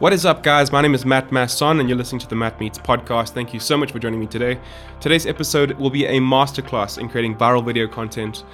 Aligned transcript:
What 0.00 0.14
is 0.14 0.24
up, 0.24 0.42
guys? 0.42 0.72
My 0.72 0.80
name 0.80 0.94
is 0.94 1.04
Matt 1.04 1.30
Masson, 1.30 1.78
and 1.78 1.86
you're 1.86 1.98
listening 1.98 2.20
to 2.20 2.26
the 2.26 2.34
Matt 2.34 2.58
Meets 2.58 2.78
podcast. 2.78 3.34
Thank 3.34 3.52
you 3.52 3.60
so 3.60 3.76
much 3.76 3.92
for 3.92 3.98
joining 3.98 4.18
me 4.18 4.26
today. 4.26 4.58
Today's 4.98 5.26
episode 5.26 5.72
will 5.72 5.90
be 5.90 6.06
a 6.06 6.18
masterclass 6.18 6.96
in 6.96 7.06
creating 7.06 7.36
viral 7.36 7.62
video 7.62 7.86
content. 7.86 8.44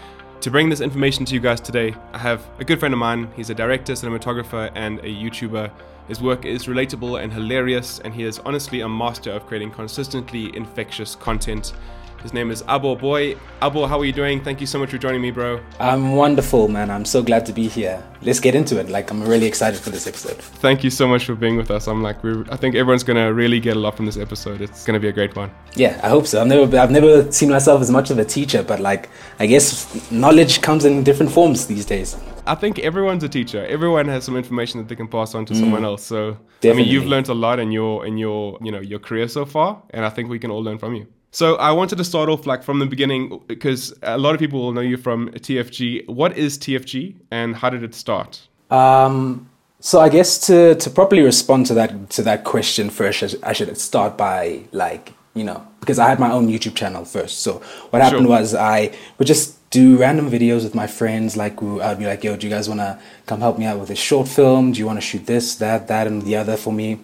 To 0.40 0.50
bring 0.50 0.68
this 0.68 0.80
information 0.80 1.24
to 1.24 1.34
you 1.34 1.40
guys 1.40 1.60
today, 1.60 1.94
I 2.12 2.18
have 2.18 2.44
a 2.58 2.64
good 2.64 2.80
friend 2.80 2.92
of 2.92 2.98
mine. 2.98 3.30
He's 3.36 3.48
a 3.48 3.54
director, 3.54 3.92
cinematographer, 3.92 4.72
and 4.74 4.98
a 4.98 5.02
YouTuber. 5.02 5.70
His 6.08 6.20
work 6.20 6.44
is 6.44 6.66
relatable 6.66 7.22
and 7.22 7.32
hilarious, 7.32 8.00
and 8.00 8.12
he 8.12 8.24
is 8.24 8.40
honestly 8.40 8.80
a 8.80 8.88
master 8.88 9.30
of 9.30 9.46
creating 9.46 9.70
consistently 9.70 10.50
infectious 10.56 11.14
content. 11.14 11.74
His 12.22 12.32
name 12.32 12.50
is 12.50 12.62
Abo 12.64 12.98
Booi. 12.98 13.38
Abo, 13.62 13.88
how 13.88 14.00
are 14.00 14.04
you 14.04 14.12
doing? 14.12 14.42
Thank 14.42 14.60
you 14.60 14.66
so 14.66 14.78
much 14.78 14.90
for 14.90 14.98
joining 14.98 15.20
me, 15.20 15.30
bro. 15.30 15.60
I'm 15.78 16.16
wonderful, 16.16 16.66
man. 16.68 16.90
I'm 16.90 17.04
so 17.04 17.22
glad 17.22 17.46
to 17.46 17.52
be 17.52 17.68
here. 17.68 18.02
Let's 18.22 18.40
get 18.40 18.54
into 18.54 18.80
it. 18.80 18.88
Like, 18.88 19.10
I'm 19.10 19.22
really 19.22 19.46
excited 19.46 19.78
for 19.78 19.90
this 19.90 20.06
episode. 20.06 20.36
Thank 20.36 20.82
you 20.82 20.90
so 20.90 21.06
much 21.06 21.24
for 21.26 21.34
being 21.34 21.56
with 21.56 21.70
us. 21.70 21.86
I'm 21.86 22.02
like, 22.02 22.22
we're, 22.24 22.44
I 22.50 22.56
think 22.56 22.74
everyone's 22.74 23.04
gonna 23.04 23.32
really 23.32 23.60
get 23.60 23.76
a 23.76 23.78
lot 23.78 23.96
from 23.96 24.06
this 24.06 24.16
episode. 24.16 24.60
It's 24.60 24.84
gonna 24.84 24.98
be 24.98 25.08
a 25.08 25.12
great 25.12 25.36
one. 25.36 25.50
Yeah, 25.74 26.00
I 26.02 26.08
hope 26.08 26.26
so. 26.26 26.40
I've 26.40 26.46
never, 26.48 26.78
I've 26.78 26.90
never 26.90 27.30
seen 27.30 27.50
myself 27.50 27.80
as 27.80 27.90
much 27.90 28.10
of 28.10 28.18
a 28.18 28.24
teacher, 28.24 28.62
but 28.62 28.80
like, 28.80 29.08
I 29.38 29.46
guess 29.46 30.10
knowledge 30.10 30.62
comes 30.62 30.84
in 30.84 31.04
different 31.04 31.30
forms 31.30 31.66
these 31.66 31.84
days. 31.84 32.16
I 32.46 32.54
think 32.54 32.78
everyone's 32.78 33.24
a 33.24 33.28
teacher. 33.28 33.66
Everyone 33.66 34.06
has 34.08 34.24
some 34.24 34.36
information 34.36 34.80
that 34.80 34.88
they 34.88 34.96
can 34.96 35.08
pass 35.08 35.34
on 35.34 35.44
to 35.46 35.52
mm, 35.52 35.60
someone 35.60 35.84
else. 35.84 36.04
So, 36.04 36.38
definitely. 36.60 36.70
I 36.70 36.74
mean, 36.84 36.92
you've 36.92 37.06
learned 37.06 37.28
a 37.28 37.34
lot 37.34 37.58
in 37.58 37.72
your 37.72 38.06
in 38.06 38.18
your 38.18 38.58
you 38.62 38.70
know 38.70 38.80
your 38.80 39.00
career 39.00 39.26
so 39.28 39.44
far, 39.44 39.82
and 39.90 40.04
I 40.04 40.10
think 40.10 40.28
we 40.28 40.38
can 40.38 40.50
all 40.50 40.62
learn 40.62 40.78
from 40.78 40.94
you. 40.94 41.06
So 41.36 41.56
I 41.56 41.70
wanted 41.70 41.96
to 41.98 42.04
start 42.04 42.30
off 42.30 42.46
like 42.46 42.62
from 42.62 42.78
the 42.78 42.86
beginning 42.86 43.42
because 43.46 43.92
a 44.00 44.16
lot 44.16 44.32
of 44.32 44.40
people 44.40 44.58
will 44.58 44.72
know 44.72 44.80
you 44.80 44.96
from 44.96 45.28
TFG. 45.32 46.08
What 46.08 46.34
is 46.34 46.56
TFG 46.56 47.14
and 47.30 47.54
how 47.54 47.68
did 47.68 47.82
it 47.82 47.94
start? 47.94 48.40
Um, 48.70 49.46
so 49.78 50.00
I 50.00 50.08
guess 50.08 50.38
to 50.46 50.76
to 50.76 50.88
properly 50.88 51.20
respond 51.20 51.66
to 51.66 51.74
that 51.74 52.08
to 52.16 52.22
that 52.22 52.44
question 52.44 52.88
first, 52.88 53.36
I 53.42 53.52
should 53.52 53.76
start 53.76 54.16
by 54.16 54.62
like 54.72 55.12
you 55.34 55.44
know 55.44 55.60
because 55.80 55.98
I 55.98 56.08
had 56.08 56.18
my 56.18 56.30
own 56.30 56.48
YouTube 56.48 56.74
channel 56.74 57.04
first. 57.04 57.40
So 57.40 57.60
what 57.90 58.00
happened 58.00 58.28
sure. 58.28 58.38
was 58.38 58.54
I 58.54 58.96
would 59.18 59.28
just 59.28 59.58
do 59.68 59.98
random 59.98 60.30
videos 60.30 60.64
with 60.64 60.74
my 60.74 60.86
friends. 60.86 61.36
Like 61.36 61.62
I'd 61.62 61.98
be 61.98 62.06
like, 62.06 62.24
"Yo, 62.24 62.34
do 62.38 62.46
you 62.46 62.50
guys 62.56 62.66
want 62.66 62.80
to 62.80 62.98
come 63.26 63.40
help 63.42 63.58
me 63.58 63.66
out 63.66 63.78
with 63.78 63.88
this 63.88 63.98
short 63.98 64.26
film? 64.26 64.72
Do 64.72 64.78
you 64.78 64.86
want 64.86 64.96
to 64.96 65.06
shoot 65.10 65.26
this, 65.26 65.56
that, 65.56 65.86
that, 65.88 66.06
and 66.06 66.22
the 66.22 66.34
other 66.34 66.56
for 66.56 66.72
me?" 66.72 66.98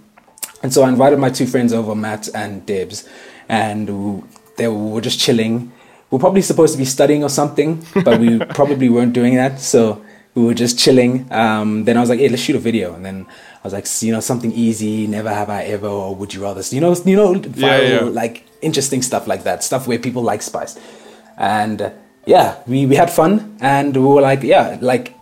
And 0.63 0.73
so 0.73 0.85
I 0.85 0.89
invited 0.89 1.19
my 1.19 1.29
two 1.29 1.47
friends 1.47 1.75
over, 1.75 1.95
Matt 1.95 2.31
and 2.35 2.65
Debs 2.65 3.07
and 3.49 4.23
they 4.57 4.69
were 4.69 5.01
just 5.01 5.19
chilling. 5.19 5.73
We 6.11 6.17
are 6.17 6.21
probably 6.21 6.43
supposed 6.43 6.75
to 6.75 6.79
be 6.79 6.85
studying 6.85 7.25
or 7.25 7.31
something, 7.31 7.85
but 8.05 8.21
we 8.21 8.39
probably 8.59 8.89
weren't 8.89 9.13
doing 9.13 9.35
that. 9.37 9.61
So 9.61 10.05
we 10.35 10.45
were 10.45 10.55
just 10.55 10.79
chilling. 10.79 11.31
Um, 11.33 11.85
then 11.85 11.97
I 11.97 12.01
was 12.01 12.11
like, 12.11 12.19
"Hey, 12.19 12.29
let's 12.29 12.43
shoot 12.43 12.57
a 12.57 12.59
video." 12.59 12.95
And 12.95 13.05
then 13.05 13.27
I 13.27 13.67
was 13.67 13.73
like, 13.73 13.87
you 14.03 14.13
know, 14.13 14.21
something 14.21 14.53
easy, 14.53 15.07
never 15.07 15.33
have 15.33 15.49
I 15.49 15.63
ever, 15.65 15.87
or 15.87 16.15
would 16.17 16.35
you 16.35 16.43
rather? 16.43 16.63
You 16.71 16.81
know, 16.81 16.95
you 17.05 17.17
know, 17.17 17.35
viral, 17.35 17.61
yeah, 17.61 17.81
yeah. 17.81 18.01
like 18.01 18.45
interesting 18.61 19.03
stuff 19.03 19.27
like 19.27 19.45
that, 19.45 19.63
stuff 19.63 19.87
where 19.87 19.99
people 19.99 20.23
like 20.23 20.43
spice. 20.43 20.79
And 21.37 21.81
uh, 21.81 21.91
yeah, 22.27 22.59
we 22.67 22.87
we 22.87 22.97
had 22.97 23.11
fun, 23.11 23.57
and 23.61 23.95
we 23.97 24.03
were 24.03 24.21
like, 24.21 24.43
yeah, 24.43 24.79
like 24.81 25.15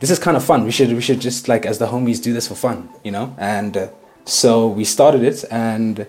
this 0.00 0.10
is 0.10 0.18
kind 0.18 0.36
of 0.36 0.44
fun. 0.44 0.64
We 0.64 0.70
should 0.70 0.92
we 0.92 1.00
should 1.00 1.20
just 1.20 1.48
like 1.48 1.66
as 1.66 1.78
the 1.78 1.86
homies 1.86 2.22
do 2.22 2.32
this 2.32 2.46
for 2.46 2.54
fun, 2.54 2.88
you 3.02 3.10
know. 3.10 3.34
And 3.38 3.76
uh, 3.76 3.88
so 4.24 4.68
we 4.68 4.84
started 4.84 5.22
it, 5.22 5.44
and 5.50 6.06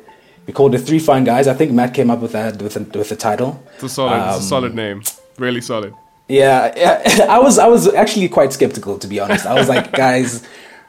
we 0.49 0.53
called 0.53 0.73
it 0.73 0.79
Three 0.79 0.97
Fine 0.97 1.25
Guys. 1.25 1.47
I 1.47 1.53
think 1.53 1.71
Matt 1.73 1.93
came 1.93 2.09
up 2.09 2.21
with 2.21 2.31
that 2.31 2.59
with 2.59 2.73
the, 2.73 2.97
with 2.97 3.09
the 3.09 3.15
title. 3.15 3.63
It's 3.75 3.83
a 3.83 3.89
solid, 3.89 4.13
um, 4.13 4.29
it's 4.29 4.45
a 4.45 4.47
solid 4.47 4.73
name. 4.73 5.03
Really 5.37 5.61
solid. 5.61 5.93
Yeah, 6.27 6.73
yeah. 6.75 7.25
I 7.29 7.37
was 7.37 7.59
I 7.59 7.67
was 7.67 7.87
actually 7.93 8.29
quite 8.29 8.51
skeptical 8.51 8.97
to 8.97 9.07
be 9.07 9.19
honest. 9.19 9.45
I 9.45 9.53
was 9.53 9.69
like, 9.69 9.91
guys, 10.05 10.43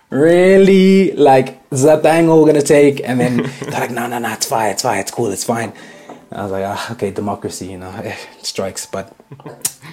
really? 0.09 1.13
Like, 1.13 1.61
is 1.71 1.83
that 1.83 2.03
the 2.03 2.09
angle 2.09 2.41
we're 2.41 2.47
gonna 2.47 2.63
take? 2.63 3.07
And 3.07 3.21
then 3.21 3.37
they're 3.61 3.81
like, 3.81 3.91
no, 3.91 4.07
no, 4.07 4.19
no, 4.19 4.33
it's 4.33 4.47
fine, 4.47 4.71
it's 4.71 4.81
fine, 4.81 5.01
it's 5.01 5.11
cool, 5.11 5.31
it's 5.31 5.45
fine. 5.45 5.75
I 6.33 6.43
was 6.45 6.53
like, 6.53 6.65
ah, 6.67 6.93
okay, 6.93 7.11
democracy, 7.11 7.67
you 7.67 7.77
know, 7.77 7.93
it 8.03 8.17
strikes. 8.41 8.87
But 8.87 9.15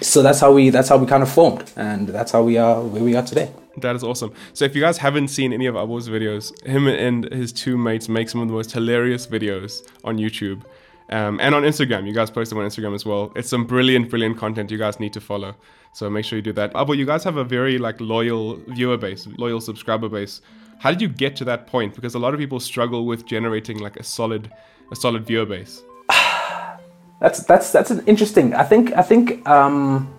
so 0.00 0.22
that's 0.22 0.40
how 0.40 0.50
we 0.54 0.70
that's 0.70 0.88
how 0.88 0.96
we 0.96 1.06
kind 1.06 1.22
of 1.22 1.30
formed, 1.30 1.70
and 1.76 2.08
that's 2.08 2.32
how 2.32 2.42
we 2.42 2.56
are 2.56 2.80
where 2.80 3.04
we 3.04 3.14
are 3.16 3.22
today. 3.22 3.50
That 3.80 3.96
is 3.96 4.04
awesome. 4.04 4.32
So 4.52 4.64
if 4.64 4.74
you 4.74 4.80
guys 4.80 4.98
haven't 4.98 5.28
seen 5.28 5.52
any 5.52 5.66
of 5.66 5.74
Abo's 5.74 6.08
videos, 6.08 6.58
him 6.66 6.86
and 6.86 7.24
his 7.32 7.52
two 7.52 7.76
mates 7.76 8.08
make 8.08 8.28
some 8.28 8.40
of 8.40 8.48
the 8.48 8.54
most 8.54 8.72
hilarious 8.72 9.26
videos 9.26 9.86
on 10.04 10.18
YouTube. 10.18 10.62
Um, 11.10 11.38
and 11.40 11.54
on 11.54 11.62
Instagram, 11.62 12.06
you 12.06 12.12
guys 12.12 12.30
post 12.30 12.50
them 12.50 12.58
on 12.58 12.66
Instagram 12.66 12.94
as 12.94 13.06
well. 13.06 13.32
It's 13.34 13.48
some 13.48 13.64
brilliant, 13.64 14.10
brilliant 14.10 14.36
content 14.36 14.70
you 14.70 14.78
guys 14.78 15.00
need 15.00 15.12
to 15.14 15.20
follow. 15.20 15.54
So 15.92 16.10
make 16.10 16.24
sure 16.24 16.36
you 16.36 16.42
do 16.42 16.52
that. 16.52 16.72
Abo, 16.74 16.96
you 16.96 17.06
guys 17.06 17.24
have 17.24 17.36
a 17.36 17.44
very 17.44 17.78
like 17.78 18.00
loyal 18.00 18.56
viewer 18.68 18.98
base, 18.98 19.26
loyal 19.38 19.60
subscriber 19.60 20.08
base. 20.08 20.42
How 20.78 20.90
did 20.90 21.00
you 21.00 21.08
get 21.08 21.34
to 21.36 21.44
that 21.46 21.66
point? 21.66 21.94
Because 21.94 22.14
a 22.14 22.18
lot 22.18 22.34
of 22.34 22.40
people 22.40 22.60
struggle 22.60 23.06
with 23.06 23.26
generating 23.26 23.78
like 23.78 23.96
a 23.96 24.02
solid, 24.02 24.52
a 24.92 24.96
solid 24.96 25.26
viewer 25.26 25.46
base. 25.46 25.82
that's 27.20 27.42
that's 27.44 27.72
that's 27.72 27.90
an 27.90 28.04
interesting. 28.06 28.54
I 28.54 28.62
think 28.64 28.92
I 28.92 29.02
think 29.02 29.48
um, 29.48 30.12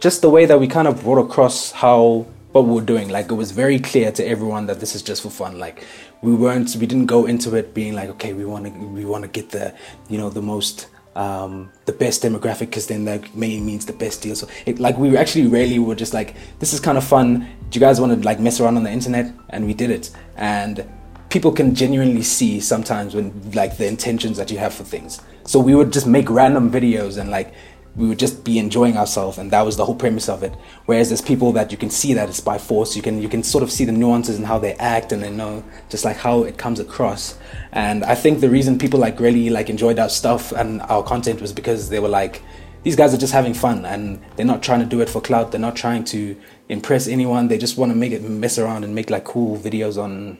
just 0.00 0.22
the 0.22 0.30
way 0.30 0.46
that 0.46 0.58
we 0.58 0.66
kind 0.66 0.88
of 0.88 1.02
brought 1.02 1.18
across 1.18 1.70
how 1.70 2.26
what 2.54 2.66
we 2.66 2.72
were 2.72 2.80
doing. 2.80 3.08
Like 3.08 3.32
it 3.32 3.34
was 3.34 3.50
very 3.50 3.80
clear 3.80 4.12
to 4.12 4.24
everyone 4.24 4.66
that 4.66 4.78
this 4.78 4.94
is 4.94 5.02
just 5.02 5.22
for 5.22 5.30
fun. 5.30 5.58
Like 5.58 5.84
we 6.22 6.32
weren't, 6.32 6.76
we 6.76 6.86
didn't 6.86 7.06
go 7.06 7.26
into 7.26 7.56
it 7.56 7.74
being 7.74 7.94
like, 7.94 8.08
okay, 8.10 8.32
we 8.32 8.44
want 8.44 8.66
to, 8.66 8.70
we 8.70 9.04
want 9.04 9.24
to 9.24 9.28
get 9.28 9.50
the, 9.50 9.74
you 10.08 10.18
know, 10.18 10.30
the 10.30 10.40
most, 10.40 10.86
um, 11.16 11.72
the 11.86 11.92
best 11.92 12.22
demographic 12.22 12.70
because 12.70 12.86
then 12.86 13.06
that 13.06 13.34
may 13.34 13.58
means 13.58 13.86
the 13.86 13.92
best 13.92 14.22
deal. 14.22 14.36
So 14.36 14.46
it, 14.66 14.78
like 14.78 14.96
we 14.96 15.16
actually 15.16 15.48
really 15.48 15.80
were 15.80 15.96
just 15.96 16.14
like, 16.14 16.36
this 16.60 16.72
is 16.72 16.78
kind 16.78 16.96
of 16.96 17.02
fun. 17.02 17.40
Do 17.70 17.76
you 17.76 17.80
guys 17.80 18.00
want 18.00 18.14
to 18.14 18.24
like 18.24 18.38
mess 18.38 18.60
around 18.60 18.76
on 18.76 18.84
the 18.84 18.92
internet? 18.92 19.32
And 19.50 19.66
we 19.66 19.74
did 19.74 19.90
it. 19.90 20.12
And 20.36 20.88
people 21.30 21.50
can 21.50 21.74
genuinely 21.74 22.22
see 22.22 22.60
sometimes 22.60 23.16
when 23.16 23.50
like 23.50 23.78
the 23.78 23.88
intentions 23.88 24.36
that 24.36 24.48
you 24.52 24.58
have 24.58 24.72
for 24.72 24.84
things. 24.84 25.20
So 25.42 25.58
we 25.58 25.74
would 25.74 25.92
just 25.92 26.06
make 26.06 26.30
random 26.30 26.70
videos 26.70 27.18
and 27.18 27.32
like 27.32 27.52
we 27.96 28.08
would 28.08 28.18
just 28.18 28.44
be 28.44 28.58
enjoying 28.58 28.96
ourselves 28.96 29.38
and 29.38 29.50
that 29.50 29.62
was 29.62 29.76
the 29.76 29.84
whole 29.84 29.94
premise 29.94 30.28
of 30.28 30.42
it. 30.42 30.52
Whereas 30.86 31.10
there's 31.10 31.22
people 31.22 31.52
that 31.52 31.70
you 31.70 31.78
can 31.78 31.90
see 31.90 32.12
that 32.14 32.28
it's 32.28 32.40
by 32.40 32.58
force. 32.58 32.96
You 32.96 33.02
can 33.02 33.22
you 33.22 33.28
can 33.28 33.42
sort 33.42 33.62
of 33.62 33.70
see 33.70 33.84
the 33.84 33.92
nuances 33.92 34.36
and 34.36 34.46
how 34.46 34.58
they 34.58 34.74
act 34.74 35.12
and 35.12 35.22
they 35.22 35.30
know 35.30 35.62
just 35.88 36.04
like 36.04 36.16
how 36.16 36.42
it 36.42 36.58
comes 36.58 36.80
across. 36.80 37.38
And 37.72 38.04
i 38.04 38.14
think 38.14 38.40
the 38.40 38.50
reason 38.50 38.78
people 38.78 39.00
like 39.00 39.20
really 39.20 39.50
like 39.50 39.68
enjoyed 39.70 39.98
our 39.98 40.08
stuff 40.08 40.52
and 40.52 40.82
our 40.82 41.02
content 41.02 41.40
was 41.40 41.52
because 41.52 41.88
they 41.88 42.00
were 42.00 42.08
like 42.08 42.42
these 42.84 42.96
guys 42.96 43.14
are 43.14 43.18
just 43.18 43.32
having 43.32 43.54
fun 43.54 43.84
and 43.86 44.22
they're 44.36 44.46
not 44.46 44.62
trying 44.62 44.80
to 44.80 44.86
do 44.86 45.00
it 45.00 45.08
for 45.08 45.20
clout. 45.20 45.50
They're 45.50 45.60
not 45.60 45.74
trying 45.74 46.04
to 46.04 46.36
impress 46.68 47.08
anyone. 47.08 47.48
They 47.48 47.56
just 47.56 47.78
want 47.78 47.90
to 47.90 47.96
make 47.96 48.12
it 48.12 48.22
mess 48.22 48.58
around 48.58 48.84
and 48.84 48.94
make 48.94 49.08
like 49.08 49.24
cool 49.24 49.58
videos 49.58 50.00
on 50.00 50.38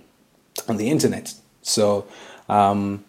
on 0.69 0.77
the 0.77 0.91
internet. 0.91 1.35
So 1.63 2.07
um 2.49 3.05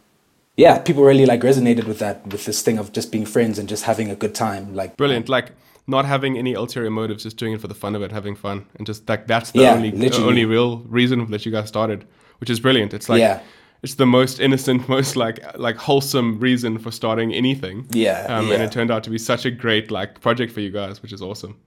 yeah, 0.58 0.80
people 0.80 1.04
really 1.04 1.26
like 1.26 1.42
resonated 1.42 1.86
with 1.86 2.00
that, 2.00 2.26
with 2.28 2.46
this 2.46 2.62
thing 2.62 2.78
of 2.78 2.94
just 2.94 3.12
being 3.12 3.26
friends 3.26 3.60
and 3.60 3.68
just 3.68 3.84
having 3.84 4.10
a 4.10 4.16
good 4.16 4.34
time. 4.34 4.74
Like 4.74 4.96
brilliant, 4.96 5.28
like 5.28 5.52
not 5.88 6.06
having 6.06 6.38
any 6.38 6.54
ulterior 6.54 6.90
motives, 6.90 7.24
just 7.24 7.38
doing 7.38 7.54
it 7.54 7.62
for 7.62 7.68
the 7.68 7.76
fun 7.76 7.96
of 7.96 8.02
it, 8.02 8.12
having 8.12 8.36
fun, 8.36 8.66
and 8.76 8.88
just 8.88 9.08
like 9.10 9.28
that's 9.28 9.52
the 9.52 9.62
yeah, 9.62 9.74
only 9.74 9.92
only 10.14 10.46
real 10.46 10.80
reason 10.80 11.30
that 11.32 11.46
you 11.46 11.52
guys 11.52 11.68
started, 11.68 12.06
which 12.40 12.50
is 12.50 12.60
brilliant. 12.60 12.94
It's 12.94 13.10
like 13.10 13.20
yeah. 13.20 13.42
it's 13.84 13.96
the 13.96 14.06
most 14.06 14.40
innocent, 14.40 14.88
most 14.90 15.18
like 15.18 15.40
like 15.58 15.76
wholesome 15.76 16.40
reason 16.40 16.78
for 16.78 16.92
starting 16.92 17.34
anything. 17.34 17.88
Yeah, 17.92 18.26
um, 18.30 18.48
yeah. 18.48 18.56
and 18.56 18.64
it 18.64 18.72
turned 18.72 18.92
out 18.92 19.04
to 19.04 19.10
be 19.10 19.18
such 19.18 19.46
a 19.46 19.52
great 19.52 19.92
like 19.92 20.22
project 20.22 20.54
for 20.54 20.62
you 20.62 20.72
guys, 20.72 21.02
which 21.02 21.12
is 21.12 21.22
awesome. 21.22 21.60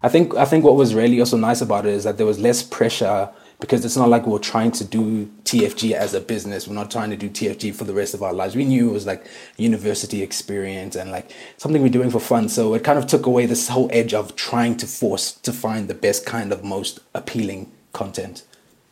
I 0.00 0.08
think 0.08 0.34
I 0.36 0.44
think 0.44 0.64
what 0.64 0.76
was 0.76 0.94
really 0.94 1.18
also 1.18 1.36
nice 1.36 1.60
about 1.60 1.86
it 1.86 1.92
is 1.92 2.04
that 2.04 2.18
there 2.18 2.26
was 2.26 2.38
less 2.38 2.62
pressure 2.62 3.30
because 3.60 3.84
it's 3.84 3.96
not 3.96 4.08
like 4.08 4.26
we're 4.26 4.38
trying 4.38 4.70
to 4.70 4.84
do 4.84 5.26
TFG 5.44 5.92
as 5.92 6.14
a 6.14 6.20
business. 6.20 6.68
We're 6.68 6.74
not 6.74 6.90
trying 6.90 7.10
to 7.10 7.16
do 7.16 7.28
TFG 7.28 7.74
for 7.74 7.84
the 7.84 7.92
rest 7.92 8.14
of 8.14 8.22
our 8.22 8.32
lives. 8.32 8.54
We 8.54 8.64
knew 8.64 8.90
it 8.90 8.92
was 8.92 9.06
like 9.06 9.26
university 9.56 10.22
experience 10.22 10.94
and 10.94 11.10
like 11.10 11.32
something 11.56 11.82
we're 11.82 11.88
doing 11.88 12.10
for 12.10 12.20
fun. 12.20 12.48
So 12.48 12.74
it 12.74 12.84
kind 12.84 12.98
of 12.98 13.06
took 13.06 13.26
away 13.26 13.46
this 13.46 13.68
whole 13.68 13.88
edge 13.92 14.14
of 14.14 14.36
trying 14.36 14.76
to 14.76 14.86
force 14.86 15.32
to 15.32 15.52
find 15.52 15.88
the 15.88 15.94
best 15.94 16.24
kind 16.24 16.52
of 16.52 16.62
most 16.62 17.00
appealing 17.14 17.72
content. 17.92 18.44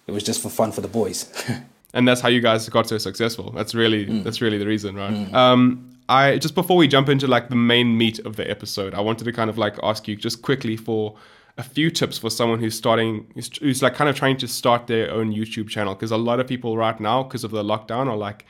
It 0.09 0.12
was 0.12 0.25
just 0.25 0.43
for 0.43 0.49
fun 0.49 0.72
for 0.72 0.81
the 0.81 0.88
boys. 0.88 1.33
and 1.95 2.07
that's 2.07 2.21
how 2.21 2.28
you 2.28 2.41
guys 2.41 2.68
got 2.68 2.89
so 2.89 2.98
successful. 2.98 3.53
That's 3.53 3.74
really 3.74 4.07
mm. 4.07 4.24
that's 4.24 4.41
really 4.41 4.59
the 4.59 4.66
reason, 4.66 4.97
right? 4.97 5.13
Mm. 5.13 5.34
Um, 5.34 5.97
I 6.09 6.39
just 6.39 6.54
before 6.54 6.77
we 6.77 6.89
jump 6.89 7.09
into 7.09 7.27
like 7.27 7.48
the 7.48 7.57
main 7.57 7.97
meat 7.97 8.18
of 8.21 8.36
the 8.36 8.48
episode, 8.51 8.95
I 8.95 9.01
wanted 9.01 9.24
to 9.24 9.33
kind 9.33 9.51
of 9.51 9.59
like 9.59 9.77
ask 9.83 10.07
you 10.09 10.16
just 10.16 10.42
quickly 10.42 10.77
for 10.77 11.16
a 11.58 11.62
few 11.62 11.91
tips 11.91 12.18
for 12.18 12.30
someone 12.30 12.60
who's 12.60 12.76
starting, 12.76 13.26
who's, 13.34 13.56
who's 13.58 13.82
like 13.82 13.94
kind 13.94 14.10
of 14.10 14.16
trying 14.16 14.36
to 14.38 14.48
start 14.48 14.86
their 14.86 15.10
own 15.10 15.32
YouTube 15.32 15.68
channel? 15.68 15.94
Because 15.94 16.10
a 16.10 16.16
lot 16.16 16.41
of 16.41 16.47
people 16.47 16.76
right 16.76 16.98
now, 17.00 17.22
because 17.22 17.44
of 17.44 17.50
the 17.50 17.62
lockdown, 17.62 18.08
are 18.08 18.16
like, 18.16 18.44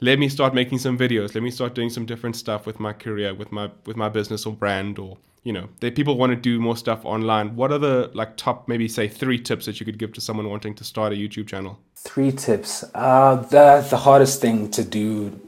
let 0.00 0.18
me 0.18 0.28
start 0.28 0.54
making 0.54 0.78
some 0.78 0.98
videos. 0.98 1.34
Let 1.34 1.42
me 1.42 1.50
start 1.50 1.74
doing 1.74 1.88
some 1.88 2.04
different 2.04 2.36
stuff 2.36 2.66
with 2.66 2.78
my 2.78 2.92
career, 2.92 3.34
with 3.34 3.52
my 3.52 3.70
with 3.86 3.96
my 3.96 4.08
business 4.08 4.44
or 4.44 4.52
brand, 4.52 4.98
or 4.98 5.16
you 5.44 5.52
know, 5.52 5.68
they 5.80 5.90
people 5.90 6.16
want 6.18 6.30
to 6.30 6.36
do 6.36 6.60
more 6.60 6.76
stuff 6.76 7.04
online. 7.04 7.56
What 7.56 7.72
are 7.72 7.78
the 7.78 8.10
like 8.12 8.36
top 8.36 8.68
maybe 8.68 8.88
say 8.88 9.08
three 9.08 9.38
tips 9.38 9.66
that 9.66 9.80
you 9.80 9.86
could 9.86 9.98
give 9.98 10.12
to 10.14 10.20
someone 10.20 10.50
wanting 10.50 10.74
to 10.74 10.84
start 10.84 11.12
a 11.12 11.16
YouTube 11.16 11.46
channel? 11.46 11.78
Three 11.96 12.32
tips. 12.32 12.84
Uh, 12.94 13.36
the 13.36 13.86
the 13.88 13.96
hardest 13.96 14.40
thing 14.40 14.70
to 14.72 14.84
do, 14.84 15.40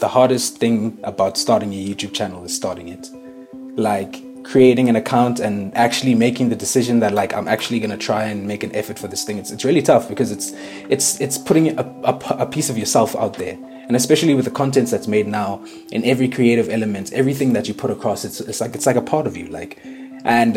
the 0.00 0.08
hardest 0.08 0.58
thing 0.58 0.98
about 1.04 1.36
starting 1.36 1.72
a 1.72 1.76
YouTube 1.76 2.14
channel 2.14 2.44
is 2.44 2.56
starting 2.56 2.88
it. 2.88 3.08
Like 3.76 4.27
creating 4.52 4.88
an 4.88 4.96
account 4.96 5.40
and 5.40 5.76
actually 5.76 6.14
making 6.14 6.48
the 6.48 6.56
decision 6.56 7.00
that 7.00 7.12
like 7.12 7.34
I'm 7.34 7.48
actually 7.48 7.80
gonna 7.80 7.98
try 7.98 8.24
and 8.24 8.46
make 8.46 8.62
an 8.64 8.74
effort 8.74 8.98
for 8.98 9.08
this 9.08 9.22
thing. 9.24 9.36
It's 9.38 9.50
it's 9.50 9.64
really 9.64 9.82
tough 9.82 10.08
because 10.08 10.30
it's 10.32 10.52
it's 10.88 11.20
it's 11.20 11.36
putting 11.36 11.78
a, 11.78 11.82
a, 12.04 12.14
a 12.44 12.46
piece 12.46 12.70
of 12.70 12.78
yourself 12.78 13.14
out 13.16 13.34
there. 13.34 13.58
And 13.88 13.96
especially 13.96 14.34
with 14.34 14.44
the 14.44 14.50
content 14.50 14.90
that's 14.90 15.08
made 15.08 15.26
now, 15.26 15.64
in 15.92 16.04
every 16.04 16.28
creative 16.28 16.68
element, 16.68 17.12
everything 17.14 17.54
that 17.54 17.68
you 17.68 17.74
put 17.74 17.90
across, 17.90 18.22
it's, 18.24 18.38
it's 18.40 18.60
like 18.60 18.74
it's 18.74 18.84
like 18.86 18.96
a 18.96 19.02
part 19.02 19.26
of 19.26 19.34
you. 19.34 19.46
Like, 19.46 19.78
and 20.24 20.56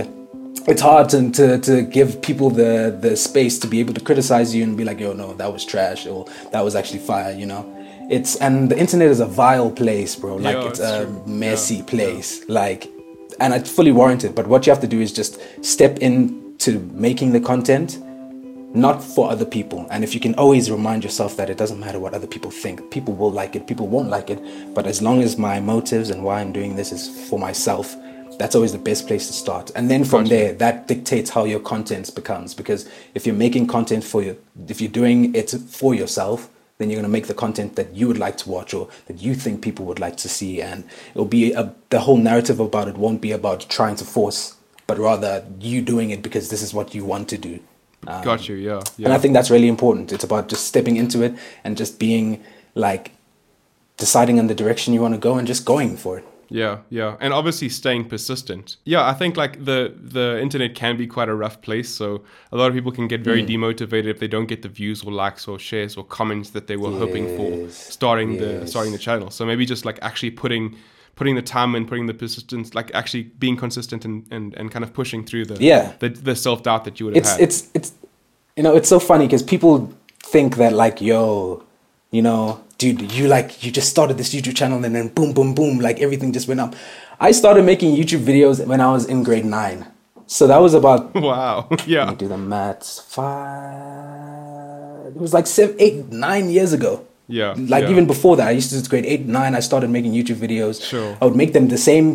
it's 0.67 0.81
hard 0.81 1.07
to, 1.09 1.31
to, 1.31 1.57
to 1.59 1.81
give 1.81 2.21
people 2.21 2.49
the, 2.49 2.97
the 2.99 3.15
space 3.15 3.57
to 3.59 3.67
be 3.67 3.79
able 3.79 3.93
to 3.93 4.01
criticize 4.01 4.53
you 4.53 4.63
and 4.63 4.75
be 4.77 4.83
like, 4.83 4.99
yo, 4.99 5.13
no, 5.13 5.33
that 5.35 5.51
was 5.51 5.63
trash 5.63 6.05
or 6.05 6.25
that 6.51 6.61
was 6.61 6.75
actually 6.75 6.99
fire, 6.99 7.31
you 7.31 7.45
know? 7.45 7.63
It's 8.09 8.35
and 8.35 8.69
the 8.69 8.77
internet 8.77 9.07
is 9.07 9.21
a 9.21 9.25
vile 9.25 9.71
place, 9.71 10.13
bro. 10.17 10.35
Like 10.35 10.55
Yeah, 10.57 10.67
it's, 10.67 10.79
it's 10.79 10.89
a 10.89 11.05
true. 11.05 11.23
messy 11.25 11.75
Yeah, 11.75 11.83
place. 11.85 12.43
Like 12.49 12.89
and 13.39 13.53
it's 13.53 13.69
fully 13.69 13.91
warranted. 13.91 14.35
But 14.35 14.47
what 14.47 14.65
you 14.65 14.71
have 14.71 14.81
to 14.81 14.87
do 14.87 14.99
is 14.99 15.11
just 15.13 15.39
step 15.63 15.97
into 15.99 16.79
making 16.93 17.31
the 17.31 17.39
content, 17.39 17.99
not 18.75 19.03
for 19.03 19.29
other 19.29 19.45
people. 19.45 19.87
And 19.89 20.03
if 20.03 20.13
you 20.13 20.19
can 20.19 20.35
always 20.35 20.69
remind 20.71 21.03
yourself 21.03 21.37
that 21.37 21.49
it 21.49 21.57
doesn't 21.57 21.79
matter 21.79 21.99
what 21.99 22.13
other 22.13 22.27
people 22.27 22.51
think, 22.51 22.91
people 22.91 23.13
will 23.13 23.31
like 23.31 23.55
it, 23.55 23.67
people 23.67 23.87
won't 23.87 24.09
like 24.09 24.29
it. 24.29 24.39
But 24.73 24.87
as 24.87 25.01
long 25.01 25.21
as 25.21 25.37
my 25.37 25.59
motives 25.59 26.09
and 26.09 26.23
why 26.23 26.41
I'm 26.41 26.51
doing 26.51 26.75
this 26.75 26.91
is 26.91 27.29
for 27.29 27.39
myself, 27.39 27.95
that's 28.37 28.55
always 28.55 28.71
the 28.71 28.79
best 28.79 29.07
place 29.07 29.27
to 29.27 29.33
start. 29.33 29.71
And 29.75 29.89
then 29.89 30.03
from 30.03 30.23
Gotcha. 30.23 30.35
there, 30.35 30.53
that 30.53 30.87
dictates 30.87 31.29
how 31.29 31.43
your 31.43 31.59
content 31.59 32.13
becomes. 32.15 32.53
Because 32.53 32.89
if 33.13 33.25
you're 33.25 33.35
making 33.35 33.67
content 33.67 34.03
for 34.03 34.23
you, 34.23 34.37
if 34.67 34.81
you're 34.81 34.91
doing 34.91 35.35
it 35.35 35.51
for 35.51 35.93
yourself, 35.93 36.49
then 36.81 36.89
you're 36.89 36.97
going 36.97 37.03
to 37.03 37.11
make 37.11 37.27
the 37.27 37.33
content 37.33 37.75
that 37.75 37.93
you 37.93 38.07
would 38.07 38.17
like 38.17 38.37
to 38.37 38.49
watch 38.49 38.73
or 38.73 38.89
that 39.05 39.21
you 39.21 39.35
think 39.35 39.61
people 39.61 39.85
would 39.85 39.99
like 39.99 40.17
to 40.17 40.27
see. 40.27 40.61
And 40.61 40.83
it'll 41.11 41.25
be 41.25 41.53
a, 41.53 41.73
the 41.89 41.99
whole 41.99 42.17
narrative 42.17 42.59
about 42.59 42.87
it 42.87 42.97
won't 42.97 43.21
be 43.21 43.31
about 43.31 43.69
trying 43.69 43.95
to 43.97 44.05
force, 44.05 44.55
but 44.87 44.97
rather 44.97 45.45
you 45.59 45.81
doing 45.81 46.09
it 46.09 46.21
because 46.21 46.49
this 46.49 46.61
is 46.61 46.73
what 46.73 46.95
you 46.95 47.05
want 47.05 47.29
to 47.29 47.37
do. 47.37 47.59
Um, 48.07 48.23
Got 48.23 48.49
you. 48.49 48.55
Yeah. 48.55 48.81
Yeah. 48.97 49.05
and 49.05 49.13
I 49.13 49.19
think 49.19 49.33
that's 49.33 49.51
really 49.51 49.67
important. 49.67 50.11
It's 50.11 50.23
about 50.23 50.49
just 50.49 50.65
stepping 50.65 50.95
into 50.95 51.21
it 51.21 51.35
and 51.63 51.77
just 51.77 51.99
being 51.99 52.43
like 52.73 53.11
deciding 53.97 54.39
on 54.39 54.47
the 54.47 54.55
direction 54.55 54.93
you 54.93 55.01
want 55.01 55.13
to 55.13 55.19
go 55.19 55.35
and 55.37 55.47
just 55.47 55.65
going 55.65 55.95
for 55.97 56.17
it. 56.17 56.25
Yeah, 56.51 56.79
yeah, 56.89 57.15
and 57.21 57.33
obviously 57.33 57.69
staying 57.69 58.09
persistent. 58.09 58.75
Yeah, 58.83 59.07
I 59.07 59.13
think 59.13 59.37
like 59.37 59.63
the 59.65 59.93
the 60.17 60.39
internet 60.41 60.75
can 60.75 60.97
be 60.97 61.07
quite 61.07 61.29
a 61.29 61.33
rough 61.35 61.61
place, 61.61 61.89
so 61.89 62.23
a 62.51 62.57
lot 62.57 62.67
of 62.67 62.73
people 62.73 62.91
can 62.91 63.07
get 63.07 63.21
Mm. 63.21 63.25
very 63.25 63.43
demotivated 63.43 64.07
if 64.07 64.19
they 64.19 64.27
don't 64.27 64.47
get 64.49 64.61
the 64.61 64.69
views 64.69 65.03
or 65.03 65.11
likes 65.13 65.47
or 65.47 65.57
shares 65.59 65.95
or 65.97 66.03
comments 66.03 66.49
that 66.51 66.67
they 66.67 66.75
were 66.77 66.91
hoping 66.91 67.27
for 67.27 67.51
Yes, 67.51 67.87
starting 67.89 68.37
the 68.37 68.65
starting 68.65 68.91
the 68.93 68.99
channel. 68.99 69.29
So 69.31 69.45
maybe 69.45 69.65
just 69.65 69.85
like 69.85 69.97
actually 70.01 70.31
putting 70.31 70.75
putting 71.15 71.35
the 71.35 71.41
time 71.41 71.75
and 71.77 71.87
putting 71.87 72.07
the 72.07 72.13
persistence, 72.13 72.73
like 72.75 72.91
actually 72.93 73.23
being 73.39 73.57
consistent 73.57 74.05
and 74.05 74.25
and, 74.31 74.53
and 74.57 74.71
kind 74.71 74.83
of 74.83 74.91
pushing 74.93 75.25
through 75.25 75.45
the 75.45 75.57
Yeah. 75.63 75.93
the, 75.99 76.09
the 76.09 76.35
self 76.35 76.63
doubt 76.63 76.83
that 76.83 76.99
you 76.99 77.05
would 77.05 77.15
have 77.15 77.23
it's 77.23 77.31
had. 77.31 77.41
it's 77.41 77.69
it's 77.73 77.91
you 78.57 78.63
know 78.63 78.75
it's 78.75 78.89
so 78.89 78.99
funny 78.99 79.25
because 79.27 79.43
people 79.43 79.89
think 80.33 80.55
that 80.57 80.73
like 80.73 81.01
yo 81.01 81.63
you 82.11 82.21
know 82.21 82.59
dude 82.81 83.01
you 83.17 83.27
like 83.35 83.63
you 83.63 83.69
just 83.79 83.89
started 83.95 84.17
this 84.21 84.33
youtube 84.35 84.55
channel 84.61 84.83
and 84.85 84.95
then 84.97 85.07
boom 85.19 85.31
boom 85.37 85.53
boom 85.59 85.79
like 85.87 85.99
everything 86.05 86.31
just 86.37 86.47
went 86.51 86.59
up 86.65 86.75
i 87.27 87.31
started 87.41 87.63
making 87.71 87.95
youtube 87.99 88.23
videos 88.31 88.65
when 88.73 88.81
i 88.87 88.89
was 88.91 89.05
in 89.05 89.23
grade 89.29 89.45
nine 89.45 89.85
so 90.27 90.47
that 90.47 90.59
was 90.65 90.73
about 90.73 91.13
wow. 91.29 91.67
yeah. 91.85 92.05
let 92.05 92.09
me 92.11 92.15
do 92.23 92.27
the 92.27 92.37
maths 92.53 92.91
five 93.71 95.15
it 95.15 95.19
was 95.25 95.33
like 95.33 95.47
seven 95.47 95.75
eight 95.79 96.11
nine 96.11 96.49
years 96.49 96.73
ago 96.73 97.05
Yeah, 97.27 97.53
like 97.73 97.83
yeah. 97.83 97.91
even 97.93 98.05
before 98.07 98.35
that 98.37 98.47
i 98.47 98.51
used 98.51 98.71
to 98.73 98.89
grade 98.89 99.05
eight 99.05 99.25
nine 99.25 99.55
i 99.55 99.61
started 99.69 99.89
making 99.89 100.11
youtube 100.13 100.39
videos 100.47 100.81
Sure. 100.91 101.17
i 101.21 101.25
would 101.25 101.35
make 101.43 101.53
them 101.53 101.67
the 101.75 101.77
same 101.77 102.07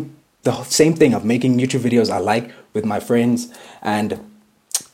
the 0.43 0.53
same 0.63 0.93
thing 1.01 1.13
of 1.17 1.23
making 1.33 1.57
youtube 1.59 1.81
videos 1.89 2.09
i 2.17 2.19
like 2.19 2.51
with 2.73 2.85
my 2.93 2.99
friends 2.99 3.39
and 3.81 4.09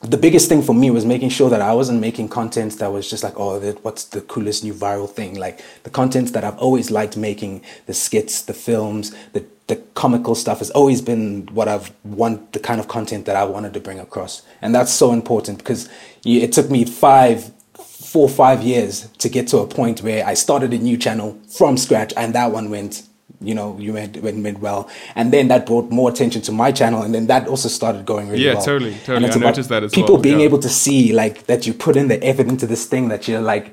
the 0.02 0.18
biggest 0.18 0.50
thing 0.50 0.62
for 0.62 0.74
me 0.74 0.92
was 0.92 1.06
making 1.06 1.30
sure 1.30 1.50
that 1.50 1.62
I 1.62 1.74
wasn't 1.74 2.02
making 2.02 2.30
content 2.30 2.78
that 2.80 2.92
was 2.92 3.10
just 3.10 3.24
like, 3.24 3.34
oh, 3.38 3.60
what's 3.82 4.06
the 4.06 4.22
coolest 4.22 4.64
new 4.64 4.74
viral 4.74 5.10
thing? 5.10 5.36
Like 5.36 5.64
the 5.84 5.90
content 5.90 6.34
that 6.34 6.44
I've 6.44 6.58
always 6.58 6.92
liked 6.92 7.16
making, 7.16 7.62
the 7.86 7.94
skits, 7.94 8.42
the 8.42 8.54
films, 8.54 9.16
the, 9.32 9.46
the 9.68 9.78
comical 9.96 10.36
stuff 10.36 10.60
has 10.60 10.70
always 10.72 11.02
been 11.02 11.48
what 11.54 11.68
I've 11.68 11.92
want 12.04 12.52
the 12.52 12.60
kind 12.60 12.80
of 12.80 12.88
content 12.88 13.26
that 13.26 13.36
I 13.36 13.46
wanted 13.46 13.74
to 13.74 13.80
bring 13.80 14.00
across. 14.00 14.42
And 14.62 14.76
that's 14.76 14.92
so 14.92 15.14
important 15.14 15.60
because 15.60 15.90
it 16.26 16.52
took 16.52 16.70
me 16.70 16.86
five, 16.86 17.52
four, 17.74 18.28
five 18.28 18.62
years 18.62 19.08
to 19.20 19.30
get 19.30 19.48
to 19.50 19.60
a 19.60 19.68
point 19.68 20.02
where 20.02 20.26
I 20.26 20.34
started 20.34 20.74
a 20.74 20.78
new 20.78 20.98
channel 20.98 21.40
from 21.50 21.78
scratch 21.78 22.14
and 22.18 22.36
that 22.36 22.52
one 22.52 22.70
went 22.70 23.04
you 23.48 23.54
know, 23.56 23.78
you 23.80 23.94
went, 23.94 24.18
went 24.22 24.44
went 24.44 24.60
well, 24.60 24.90
and 25.16 25.32
then 25.34 25.48
that 25.50 25.66
brought 25.66 25.90
more 25.92 26.10
attention 26.10 26.42
to 26.44 26.52
my 26.52 26.72
channel, 26.72 27.02
and 27.04 27.14
then 27.14 27.28
that 27.28 27.48
also 27.48 27.70
started 27.70 28.06
going 28.06 28.30
really 28.30 28.44
Yeah, 28.46 28.56
well. 28.56 28.64
totally, 28.66 28.94
And 28.94 29.04
totally. 29.06 29.26
it's 29.26 29.36
I 29.36 29.40
about 29.40 29.50
noticed 29.50 29.70
that 29.70 29.84
as 29.84 29.92
people 29.92 30.16
well, 30.16 30.22
being 30.22 30.40
yeah. 30.40 30.46
able 30.46 30.60
to 30.60 30.70
see 30.70 31.14
like 31.14 31.46
that 31.48 31.66
you 31.68 31.74
put 31.74 31.96
in 31.96 32.08
the 32.08 32.24
effort 32.24 32.48
into 32.48 32.66
this 32.68 32.86
thing 32.86 33.10
that 33.10 33.28
you're 33.28 33.42
like 33.42 33.72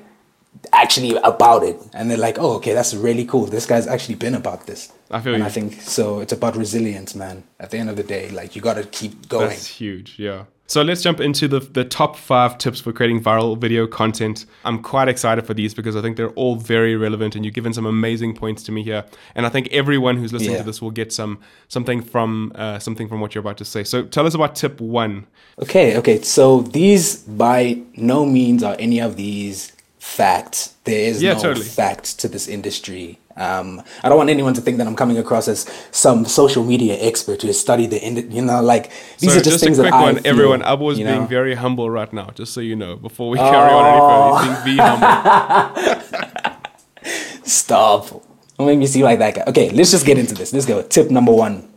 actually 0.73 1.15
about 1.23 1.63
it, 1.63 1.77
and 1.93 2.09
they're 2.09 2.17
like, 2.17 2.37
oh, 2.39 2.55
okay, 2.57 2.73
that's 2.73 2.93
really 2.93 3.25
cool. 3.25 3.45
This 3.45 3.65
guy's 3.65 3.87
actually 3.87 4.15
been 4.15 4.35
about 4.35 4.67
this. 4.67 4.91
I 5.09 5.19
feel 5.21 5.33
and 5.33 5.43
you. 5.43 5.47
I 5.47 5.49
think 5.49 5.81
so. 5.81 6.19
It's 6.21 6.33
about 6.33 6.55
resilience, 6.55 7.15
man. 7.15 7.43
At 7.59 7.71
the 7.71 7.77
end 7.77 7.89
of 7.89 7.95
the 7.95 8.03
day, 8.03 8.29
like 8.29 8.55
you 8.55 8.61
got 8.61 8.75
to 8.75 8.83
keep 8.83 9.27
going. 9.29 9.49
That's 9.49 9.67
huge, 9.67 10.15
yeah. 10.17 10.45
So 10.71 10.81
let's 10.83 11.01
jump 11.01 11.19
into 11.19 11.49
the 11.49 11.59
the 11.59 11.83
top 11.83 12.15
five 12.15 12.57
tips 12.57 12.79
for 12.79 12.93
creating 12.93 13.21
viral 13.21 13.57
video 13.57 13.85
content. 13.85 14.45
I'm 14.63 14.81
quite 14.81 15.09
excited 15.09 15.45
for 15.45 15.53
these 15.53 15.73
because 15.73 15.97
I 15.97 16.01
think 16.01 16.15
they're 16.15 16.29
all 16.43 16.55
very 16.55 16.95
relevant, 16.95 17.35
and 17.35 17.43
you've 17.43 17.53
given 17.53 17.73
some 17.73 17.85
amazing 17.85 18.35
points 18.35 18.63
to 18.63 18.71
me 18.71 18.81
here. 18.81 19.03
And 19.35 19.45
I 19.45 19.49
think 19.49 19.67
everyone 19.73 20.15
who's 20.15 20.31
listening 20.31 20.53
Yeah. 20.53 20.59
to 20.59 20.63
this 20.63 20.81
will 20.81 20.91
get 21.01 21.11
some 21.11 21.39
something 21.67 22.01
from 22.01 22.53
uh, 22.55 22.79
something 22.79 23.09
from 23.09 23.19
what 23.19 23.35
you're 23.35 23.41
about 23.41 23.57
to 23.57 23.65
say. 23.65 23.83
So 23.83 24.03
tell 24.03 24.25
us 24.25 24.33
about 24.33 24.55
tip 24.55 24.79
one. 24.79 25.27
Okay, 25.61 25.97
okay. 25.97 26.21
So 26.21 26.61
these 26.61 27.17
by 27.17 27.81
no 27.97 28.25
means 28.25 28.63
are 28.63 28.77
any 28.79 29.01
of 29.01 29.17
these 29.17 29.73
facts. 29.99 30.75
There 30.85 31.03
is 31.09 31.21
Yeah, 31.21 31.33
no 31.33 31.41
totally. 31.41 31.65
fact 31.65 32.17
to 32.19 32.29
this 32.29 32.47
industry. 32.47 33.19
Um, 33.35 33.81
I 34.03 34.09
don't 34.09 34.17
want 34.17 34.29
anyone 34.29 34.53
to 34.55 34.61
think 34.61 34.77
that 34.77 34.87
I'm 34.87 34.95
coming 34.95 35.17
across 35.17 35.47
as 35.47 35.69
some 35.91 36.25
social 36.25 36.63
media 36.63 36.97
expert 36.99 37.41
who 37.41 37.47
has 37.47 37.59
studied 37.59 37.91
the 37.91 38.01
industry. 38.01 38.35
You 38.35 38.41
know, 38.41 38.61
like 38.61 38.91
these 39.19 39.33
so 39.33 39.39
are 39.39 39.43
just, 39.43 39.51
just 39.51 39.63
a 39.63 39.65
things 39.65 39.77
quick 39.77 39.91
that 39.91 39.97
I 39.97 40.01
one, 40.01 40.15
feel, 40.15 40.27
everyone. 40.27 40.61
Abo 40.61 40.79
was 40.79 40.99
you 40.99 41.05
being 41.05 41.27
very 41.27 41.55
humble 41.55 41.89
right 41.89 42.11
now, 42.11 42.29
just 42.35 42.53
so 42.53 42.61
you 42.61 42.75
know. 42.75 42.95
Before 42.95 43.29
we 43.29 43.37
carry 43.51 43.71
on 43.71 43.85
any 43.85 43.99
further, 43.99 44.63
being 44.63 44.77
be 44.77 44.81
humble. 44.81 46.57
Stop. 47.43 48.09
Don't 48.57 48.67
make 48.67 48.79
me 48.79 48.85
seem 48.85 49.03
like 49.03 49.19
that 49.19 49.35
guy. 49.35 49.43
Okay, 49.47 49.69
let's 49.71 49.91
just 49.91 50.05
get 50.05 50.17
into 50.17 50.35
this. 50.35 50.53
Let's 50.53 50.65
go. 50.65 50.81
Tip 50.83 51.09
number 51.09 51.31
one. 51.31 51.67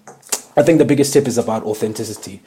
I 0.56 0.62
think 0.62 0.78
the 0.78 0.84
biggest 0.84 1.12
tip 1.12 1.26
is 1.26 1.38
about 1.38 1.64
authenticity. 1.64 2.42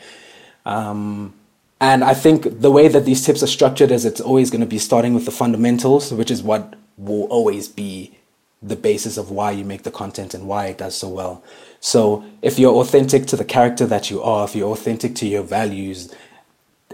Um, 0.65 1.33
and 1.79 2.03
I 2.03 2.13
think 2.13 2.61
the 2.61 2.71
way 2.71 2.87
that 2.87 3.05
these 3.05 3.25
tips 3.25 3.43
are 3.43 3.47
structured 3.47 3.91
is 3.91 4.05
it's 4.05 4.21
always 4.21 4.49
going 4.49 4.61
to 4.61 4.67
be 4.67 4.79
starting 4.79 5.13
with 5.13 5.25
the 5.25 5.31
fundamentals, 5.31 6.11
which 6.11 6.31
is 6.31 6.41
what 6.41 6.75
will 6.97 7.25
always 7.25 7.67
be 7.67 8.16
the 8.61 8.75
basis 8.75 9.17
of 9.17 9.29
why 9.29 9.51
you 9.51 9.63
make 9.63 9.83
the 9.83 9.91
content 9.91 10.33
and 10.33 10.47
why 10.47 10.67
it 10.67 10.77
does 10.79 10.95
so 10.95 11.07
well. 11.07 11.43
So 11.79 12.25
if 12.41 12.57
you're 12.57 12.73
authentic 12.75 13.27
to 13.27 13.35
the 13.35 13.45
character 13.45 13.85
that 13.85 14.09
you 14.09 14.21
are, 14.21 14.45
if 14.45 14.55
you're 14.55 14.71
authentic 14.71 15.15
to 15.15 15.27
your 15.27 15.43
values, 15.43 16.13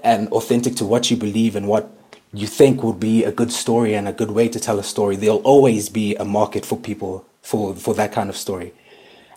and 0.04 0.28
authentic 0.30 0.76
to 0.76 0.86
what 0.86 1.10
you 1.10 1.18
believe 1.18 1.56
and 1.56 1.68
what 1.68 1.90
you 2.34 2.46
think 2.46 2.84
would 2.84 3.00
be 3.00 3.24
a 3.24 3.32
good 3.32 3.52
story 3.52 3.94
and 3.94 4.08
a 4.08 4.12
good 4.12 4.32
way 4.32 4.50
to 4.50 4.60
tell 4.60 4.78
a 4.78 4.84
story, 4.84 5.16
there'll 5.16 5.38
always 5.38 5.88
be 5.88 6.16
a 6.16 6.26
market 6.26 6.66
for 6.66 6.78
people 6.78 7.26
for 7.42 7.76
for 7.76 7.94
that 7.94 8.12
kind 8.12 8.30
of 8.30 8.36
story. 8.36 8.74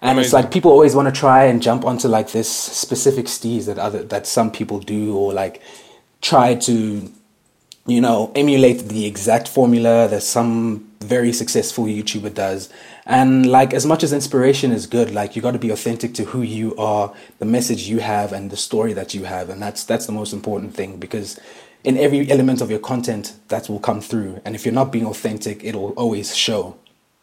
And 0.03 0.19
it's 0.19 0.33
like 0.33 0.51
people 0.51 0.71
always 0.71 0.95
want 0.95 1.13
to 1.13 1.21
try 1.21 1.45
and 1.45 1.63
jump 1.63 1.85
onto 1.85 2.07
like 2.09 2.33
this 2.33 2.51
specific 2.51 3.27
steez 3.27 3.67
that 3.67 3.79
other 3.79 4.03
that 4.03 4.27
some 4.27 4.51
people 4.51 4.79
do 4.79 5.17
or 5.17 5.33
like 5.33 5.63
try 6.21 6.55
to 6.55 7.11
you 7.87 8.01
know, 8.01 8.33
emulate 8.35 8.89
the 8.89 9.07
exact 9.07 9.49
formula 9.49 10.09
that 10.09 10.23
some 10.23 10.91
very 11.01 11.33
successful 11.33 11.85
YouTuber 11.85 12.35
does. 12.35 12.69
And 13.05 13.47
like, 13.47 13.73
as 13.73 13.87
much 13.87 14.03
as 14.03 14.13
inspiration 14.13 14.73
is 14.73 14.87
good, 14.87 15.13
like 15.13 15.37
you 15.37 15.43
got 15.43 15.53
to 15.53 15.59
be 15.59 15.71
authentic 15.71 16.13
to 16.15 16.25
who 16.25 16.43
you 16.43 16.75
are, 16.77 17.15
the 17.39 17.45
message 17.45 17.89
you 17.89 18.01
have, 18.01 18.33
and 18.33 18.51
the 18.51 18.57
story 18.57 18.93
that 18.95 19.15
you 19.15 19.25
have, 19.25 19.49
and 19.49 19.63
that's 19.63 19.85
that's 19.85 20.07
the 20.07 20.13
most 20.13 20.33
important 20.33 20.75
thing 20.75 20.99
because 20.99 21.39
in 21.85 21.97
every 21.97 22.29
element 22.29 22.61
of 22.61 22.69
your 22.69 22.81
content, 22.81 23.35
that 23.47 23.69
will 23.69 23.79
come 23.79 24.01
through. 24.01 24.41
And 24.45 24.57
if 24.57 24.65
you're 24.65 24.75
not 24.75 24.91
being 24.91 25.07
authentic, 25.07 25.63
it'll 25.63 25.91
always 25.91 26.35
show 26.35 26.77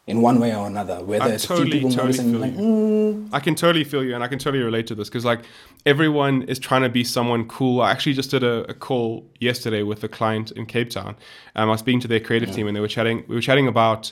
in 0.06 0.22
one 0.22 0.40
way 0.40 0.56
or 0.56 0.68
another. 0.68 1.04
Whether 1.04 1.26
I 1.26 1.30
it's 1.30 1.46
a 1.46 1.48
totally, 1.48 1.72
few 1.72 1.80
people 1.80 1.92
totally 1.92 2.18
noticing, 2.18 2.40
like, 2.40 2.58
you. 2.58 3.30
I 3.32 3.40
can 3.40 3.56
totally 3.56 3.84
feel 3.84 4.04
you, 4.04 4.16
and 4.16 4.24
I 4.24 4.28
can 4.28 4.40
totally 4.40 4.64
relate 4.64 4.88
to 4.88 4.96
this 4.96 5.10
because 5.10 5.26
like 5.26 5.42
everyone 5.86 6.44
is 6.44 6.60
trying 6.60 6.82
to 6.84 6.90
be 6.90 7.04
someone 7.04 7.48
cool. 7.48 7.82
I 7.82 7.92
actually 7.92 8.14
just 8.14 8.32
did 8.32 8.44
a, 8.44 8.70
a 8.70 8.74
call 8.74 9.26
yesterday 9.40 9.84
with 9.84 10.04
a 10.04 10.10
client 10.10 10.52
in 10.52 10.66
Cape 10.66 10.90
Town. 10.90 11.16
Um, 11.56 11.70
I 11.70 11.72
was 11.72 11.80
speaking 11.80 12.02
to 12.02 12.08
their 12.08 12.20
creative 12.20 12.52
team, 12.52 12.68
and 12.68 12.76
they 12.76 12.82
were 12.82 12.88
chatting. 12.88 13.24
We 13.28 13.36
were 13.36 13.42
chatting 13.42 13.68
about. 13.68 14.12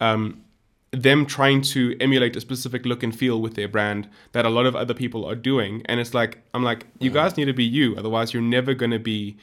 Um, 0.00 0.44
them 0.94 1.24
trying 1.24 1.62
to 1.62 1.96
emulate 2.00 2.36
a 2.36 2.40
specific 2.40 2.84
look 2.84 3.02
and 3.02 3.16
feel 3.18 3.40
with 3.40 3.54
their 3.54 3.66
brand 3.66 4.06
that 4.32 4.44
a 4.44 4.50
lot 4.50 4.66
of 4.66 4.76
other 4.76 4.92
people 4.92 5.24
are 5.24 5.34
doing 5.34 5.80
and 5.86 5.98
it's 5.98 6.12
like 6.12 6.42
i'm 6.52 6.62
like 6.62 6.86
you 6.98 7.10
guys 7.10 7.34
need 7.38 7.46
to 7.46 7.54
be 7.54 7.64
you 7.64 7.96
otherwise 7.96 8.34
you're 8.34 8.42
never 8.42 8.74
going 8.74 8.90
to 8.90 8.98
be 8.98 9.34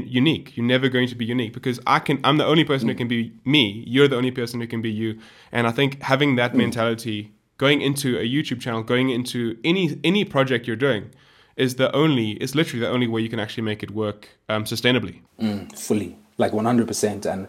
unique 0.00 0.56
you're 0.56 0.64
never 0.66 0.88
going 0.88 1.06
to 1.06 1.14
be 1.14 1.24
unique 1.24 1.52
because 1.52 1.78
i 1.86 1.98
can 1.98 2.18
i'm 2.24 2.38
the 2.38 2.46
only 2.46 2.64
person 2.64 2.88
who 2.88 2.94
can 2.94 3.08
be 3.08 3.32
me 3.44 3.84
you're 3.86 4.08
the 4.08 4.16
only 4.16 4.30
person 4.30 4.60
who 4.60 4.66
can 4.66 4.80
be 4.80 4.90
you 4.90 5.18
and 5.50 5.66
i 5.66 5.70
think 5.70 6.00
having 6.02 6.36
that 6.36 6.54
mentality 6.54 7.30
going 7.62 7.80
into 7.80 8.18
a 8.18 8.26
YouTube 8.26 8.60
channel, 8.60 8.82
going 8.82 9.08
into 9.10 9.56
any 9.62 9.84
any 10.02 10.24
project 10.24 10.66
you're 10.66 10.82
doing, 10.88 11.10
is 11.56 11.76
the 11.76 11.94
only 11.94 12.32
It's 12.42 12.54
literally 12.56 12.80
the 12.80 12.92
only 12.96 13.06
way 13.06 13.20
you 13.20 13.28
can 13.28 13.38
actually 13.38 13.62
make 13.62 13.84
it 13.86 13.92
work 13.92 14.20
um, 14.48 14.64
sustainably. 14.64 15.20
Mm, 15.40 15.78
fully, 15.78 16.16
like 16.38 16.52
one 16.52 16.64
hundred 16.64 16.88
percent, 16.88 17.24
and 17.24 17.46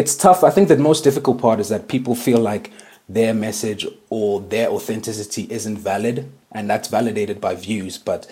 it's 0.00 0.14
tough. 0.14 0.44
I 0.44 0.50
think 0.50 0.68
the 0.68 0.76
most 0.76 1.04
difficult 1.04 1.40
part 1.40 1.58
is 1.58 1.68
that 1.70 1.88
people 1.88 2.14
feel 2.14 2.40
like 2.52 2.70
their 3.08 3.32
message 3.32 3.86
or 4.10 4.40
their 4.40 4.68
authenticity 4.68 5.46
isn't 5.50 5.78
valid, 5.78 6.30
and 6.52 6.68
that's 6.68 6.88
validated 6.88 7.40
by 7.40 7.54
views. 7.54 7.96
But 7.96 8.30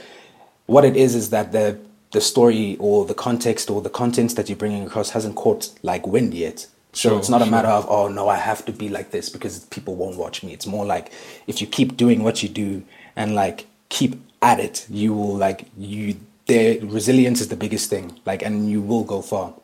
what 0.67 0.85
it 0.85 0.95
is 0.95 1.15
is 1.15 1.31
that 1.31 1.53
the 1.53 1.79
the 2.15 2.21
story 2.21 2.77
or 2.79 3.05
the 3.05 3.13
context 3.13 3.69
or 3.69 3.83
the 3.83 3.91
contents 3.91 4.35
that 4.35 4.49
you're 4.49 4.57
bringing 4.57 4.87
across 4.87 5.11
hasn't 5.11 5.35
caught 5.35 5.71
like 5.83 6.07
wind 6.07 6.33
yet. 6.33 6.67
So 6.93 7.09
sure, 7.09 7.19
it's 7.19 7.29
not 7.29 7.43
a 7.43 7.47
matter 7.47 7.69
of 7.69 7.87
oh 7.91 8.07
no, 8.07 8.29
I 8.29 8.37
have 8.37 8.65
to 8.67 8.73
be 8.73 8.89
like 8.89 9.11
this 9.11 9.29
because 9.29 9.65
people 9.67 9.97
won't 9.97 10.17
watch 10.17 10.45
me. 10.45 10.53
It's 10.53 10.67
more 10.67 10.87
like 10.87 11.13
if 11.49 11.61
you 11.61 11.67
keep 11.67 11.97
doing 11.97 12.23
what 12.23 12.43
you 12.43 12.49
do 12.49 12.85
and 13.17 13.35
like 13.35 13.67
keep 13.89 14.15
at 14.41 14.61
it, 14.61 14.87
you 14.89 15.13
will 15.13 15.37
like 15.37 15.67
you. 15.77 16.17
Their 16.47 16.79
resilience 16.81 17.41
is 17.41 17.49
the 17.49 17.57
biggest 17.57 17.89
thing. 17.89 18.21
Like, 18.27 18.43
and 18.43 18.71
you 18.71 18.83
will 18.83 19.03
go 19.03 19.23
far. 19.23 19.55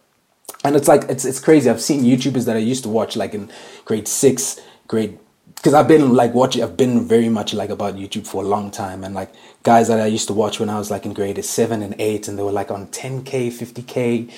And 0.65 0.75
it's 0.75 0.89
like 0.89 1.05
it's 1.09 1.25
it's 1.25 1.39
crazy. 1.39 1.71
I've 1.71 1.81
seen 1.81 2.03
YouTubers 2.03 2.47
that 2.47 2.57
I 2.57 2.61
used 2.61 2.83
to 2.83 2.89
watch 2.89 3.17
like 3.17 3.33
in 3.33 3.49
grade 3.85 4.09
six, 4.09 4.59
grade 4.89 5.19
because 5.61 5.75
I've 5.75 5.89
been 5.89 6.15
like 6.15 6.33
watching, 6.33 6.63
I've 6.63 6.79
been 6.79 7.07
very 7.07 7.29
much 7.29 7.53
like 7.53 7.69
about 7.69 7.95
YouTube 7.97 8.27
for 8.27 8.43
a 8.43 8.47
long 8.47 8.71
time, 8.71 9.05
and 9.05 9.15
like 9.15 9.31
guys 9.63 9.89
that 9.89 10.01
I 10.01 10.07
used 10.07 10.27
to 10.29 10.33
watch 10.33 10.59
when 10.59 10.71
I 10.71 10.79
was 10.79 10.91
like 10.91 11.05
in 11.05 11.13
grade 11.13 11.45
seven 11.45 11.83
and 11.83 11.95
eight, 11.99 12.29
and 12.29 12.39
they 12.39 12.43
were 12.43 12.51
like 12.51 12.71
on 12.71 12.87
10k, 12.87 13.49
50k, 13.49 14.33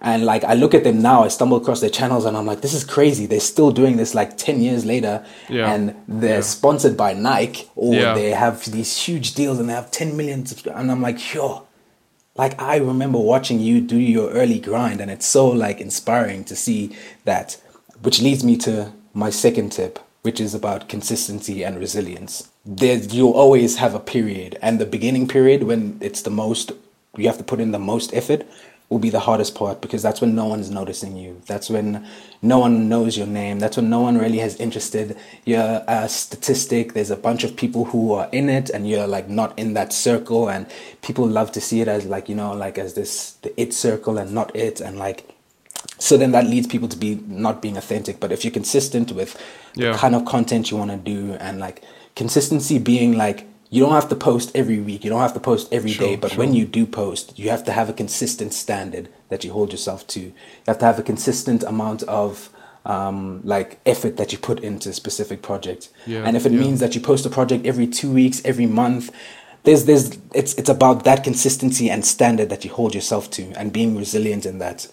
and 0.00 0.24
like 0.24 0.44
I 0.44 0.54
look 0.54 0.72
at 0.72 0.82
them 0.82 1.02
now, 1.02 1.24
I 1.24 1.28
stumble 1.28 1.58
across 1.58 1.82
their 1.82 1.90
channels, 1.90 2.24
and 2.24 2.38
I'm 2.38 2.46
like, 2.46 2.62
this 2.62 2.72
is 2.72 2.84
crazy. 2.84 3.26
They're 3.26 3.40
still 3.40 3.70
doing 3.70 3.98
this 3.98 4.14
like 4.14 4.38
10 4.38 4.62
years 4.62 4.86
later, 4.86 5.26
yeah. 5.50 5.74
and 5.74 5.94
they're 6.08 6.36
yeah. 6.36 6.40
sponsored 6.40 6.96
by 6.96 7.12
Nike, 7.12 7.68
or 7.76 7.94
yeah. 7.94 8.14
they 8.14 8.30
have 8.30 8.64
these 8.64 8.96
huge 8.96 9.34
deals, 9.34 9.58
and 9.58 9.68
they 9.68 9.74
have 9.74 9.90
10 9.90 10.16
million 10.16 10.46
subscribers, 10.46 10.80
and 10.80 10.90
I'm 10.90 11.02
like, 11.02 11.18
sure. 11.18 11.64
Like 12.34 12.58
I 12.62 12.76
remember 12.76 13.18
watching 13.18 13.60
you 13.60 13.82
do 13.82 13.98
your 13.98 14.30
early 14.30 14.58
grind, 14.58 15.02
and 15.02 15.10
it's 15.10 15.26
so 15.26 15.48
like 15.48 15.82
inspiring 15.82 16.44
to 16.44 16.56
see 16.56 16.96
that, 17.26 17.60
which 18.00 18.22
leads 18.22 18.42
me 18.42 18.56
to 18.56 18.90
my 19.12 19.28
second 19.28 19.72
tip 19.72 19.98
which 20.22 20.40
is 20.40 20.54
about 20.54 20.88
consistency 20.88 21.62
and 21.62 21.78
resilience. 21.78 22.48
There, 22.64 22.96
you'll 22.96 23.32
always 23.32 23.76
have 23.76 23.94
a 23.94 24.00
period, 24.00 24.58
and 24.62 24.78
the 24.78 24.86
beginning 24.86 25.28
period 25.28 25.64
when 25.64 25.98
it's 26.00 26.22
the 26.22 26.30
most, 26.30 26.72
you 27.16 27.26
have 27.26 27.38
to 27.38 27.44
put 27.44 27.60
in 27.60 27.72
the 27.72 27.78
most 27.78 28.14
effort, 28.14 28.46
will 28.92 28.98
be 28.98 29.10
the 29.10 29.20
hardest 29.20 29.54
part 29.54 29.80
because 29.80 30.02
that's 30.02 30.20
when 30.20 30.34
no 30.34 30.44
one's 30.44 30.70
noticing 30.70 31.16
you. 31.16 31.40
That's 31.46 31.70
when 31.70 32.06
no 32.42 32.58
one 32.58 32.90
knows 32.90 33.16
your 33.16 33.26
name. 33.26 33.58
That's 33.58 33.78
when 33.78 33.88
no 33.88 34.00
one 34.00 34.18
really 34.18 34.38
has 34.38 34.56
interested. 34.56 35.16
You're 35.46 35.60
a 35.60 36.04
uh, 36.04 36.08
statistic. 36.08 36.92
There's 36.92 37.10
a 37.10 37.16
bunch 37.16 37.42
of 37.42 37.56
people 37.56 37.86
who 37.86 38.12
are 38.12 38.28
in 38.32 38.50
it, 38.50 38.68
and 38.68 38.86
you're 38.86 39.06
like 39.06 39.28
not 39.30 39.58
in 39.58 39.72
that 39.74 39.94
circle. 39.94 40.50
And 40.50 40.66
people 41.00 41.26
love 41.26 41.52
to 41.52 41.60
see 41.60 41.80
it 41.80 41.88
as 41.88 42.04
like 42.04 42.28
you 42.28 42.34
know, 42.34 42.52
like 42.52 42.76
as 42.76 42.92
this 42.92 43.32
the 43.42 43.58
it 43.58 43.72
circle 43.72 44.18
and 44.18 44.32
not 44.32 44.54
it, 44.54 44.80
and 44.80 44.98
like 44.98 45.34
so 46.02 46.16
then 46.16 46.32
that 46.32 46.46
leads 46.46 46.66
people 46.66 46.88
to 46.88 46.96
be 46.96 47.14
not 47.26 47.62
being 47.62 47.76
authentic 47.76 48.18
but 48.18 48.32
if 48.32 48.44
you're 48.44 48.52
consistent 48.52 49.12
with 49.12 49.40
yeah. 49.74 49.92
the 49.92 49.98
kind 49.98 50.14
of 50.14 50.24
content 50.24 50.70
you 50.70 50.76
want 50.76 50.90
to 50.90 50.96
do 50.96 51.34
and 51.34 51.60
like 51.60 51.82
consistency 52.16 52.78
being 52.78 53.16
like 53.16 53.46
you 53.70 53.80
don't 53.82 53.92
have 53.92 54.08
to 54.08 54.16
post 54.16 54.50
every 54.54 54.80
week 54.80 55.04
you 55.04 55.10
don't 55.10 55.20
have 55.20 55.34
to 55.34 55.40
post 55.40 55.72
every 55.72 55.92
sure, 55.92 56.08
day, 56.08 56.16
but 56.16 56.32
sure. 56.32 56.38
when 56.38 56.52
you 56.54 56.64
do 56.66 56.84
post 56.86 57.38
you 57.38 57.50
have 57.50 57.64
to 57.64 57.72
have 57.72 57.88
a 57.88 57.92
consistent 57.92 58.52
standard 58.52 59.08
that 59.28 59.44
you 59.44 59.52
hold 59.52 59.70
yourself 59.70 60.06
to 60.06 60.20
you 60.20 60.32
have 60.66 60.78
to 60.78 60.84
have 60.84 60.98
a 60.98 61.02
consistent 61.02 61.62
amount 61.62 62.02
of 62.04 62.50
um, 62.84 63.40
like 63.44 63.78
effort 63.86 64.16
that 64.16 64.32
you 64.32 64.38
put 64.38 64.58
into 64.58 64.88
a 64.88 64.92
specific 64.92 65.40
project 65.40 65.88
yeah, 66.04 66.24
and 66.24 66.36
if 66.36 66.44
it 66.44 66.52
yeah. 66.52 66.58
means 66.58 66.80
that 66.80 66.96
you 66.96 67.00
post 67.00 67.24
a 67.24 67.30
project 67.30 67.64
every 67.64 67.86
two 67.86 68.12
weeks 68.12 68.42
every 68.44 68.66
month 68.66 69.14
there's 69.62 69.84
there's 69.84 70.18
it's 70.34 70.54
it's 70.54 70.68
about 70.68 71.04
that 71.04 71.22
consistency 71.22 71.88
and 71.88 72.04
standard 72.04 72.48
that 72.50 72.64
you 72.64 72.72
hold 72.72 72.92
yourself 72.92 73.30
to 73.30 73.52
and 73.52 73.72
being 73.72 73.96
resilient 73.96 74.44
in 74.44 74.58
that 74.58 74.88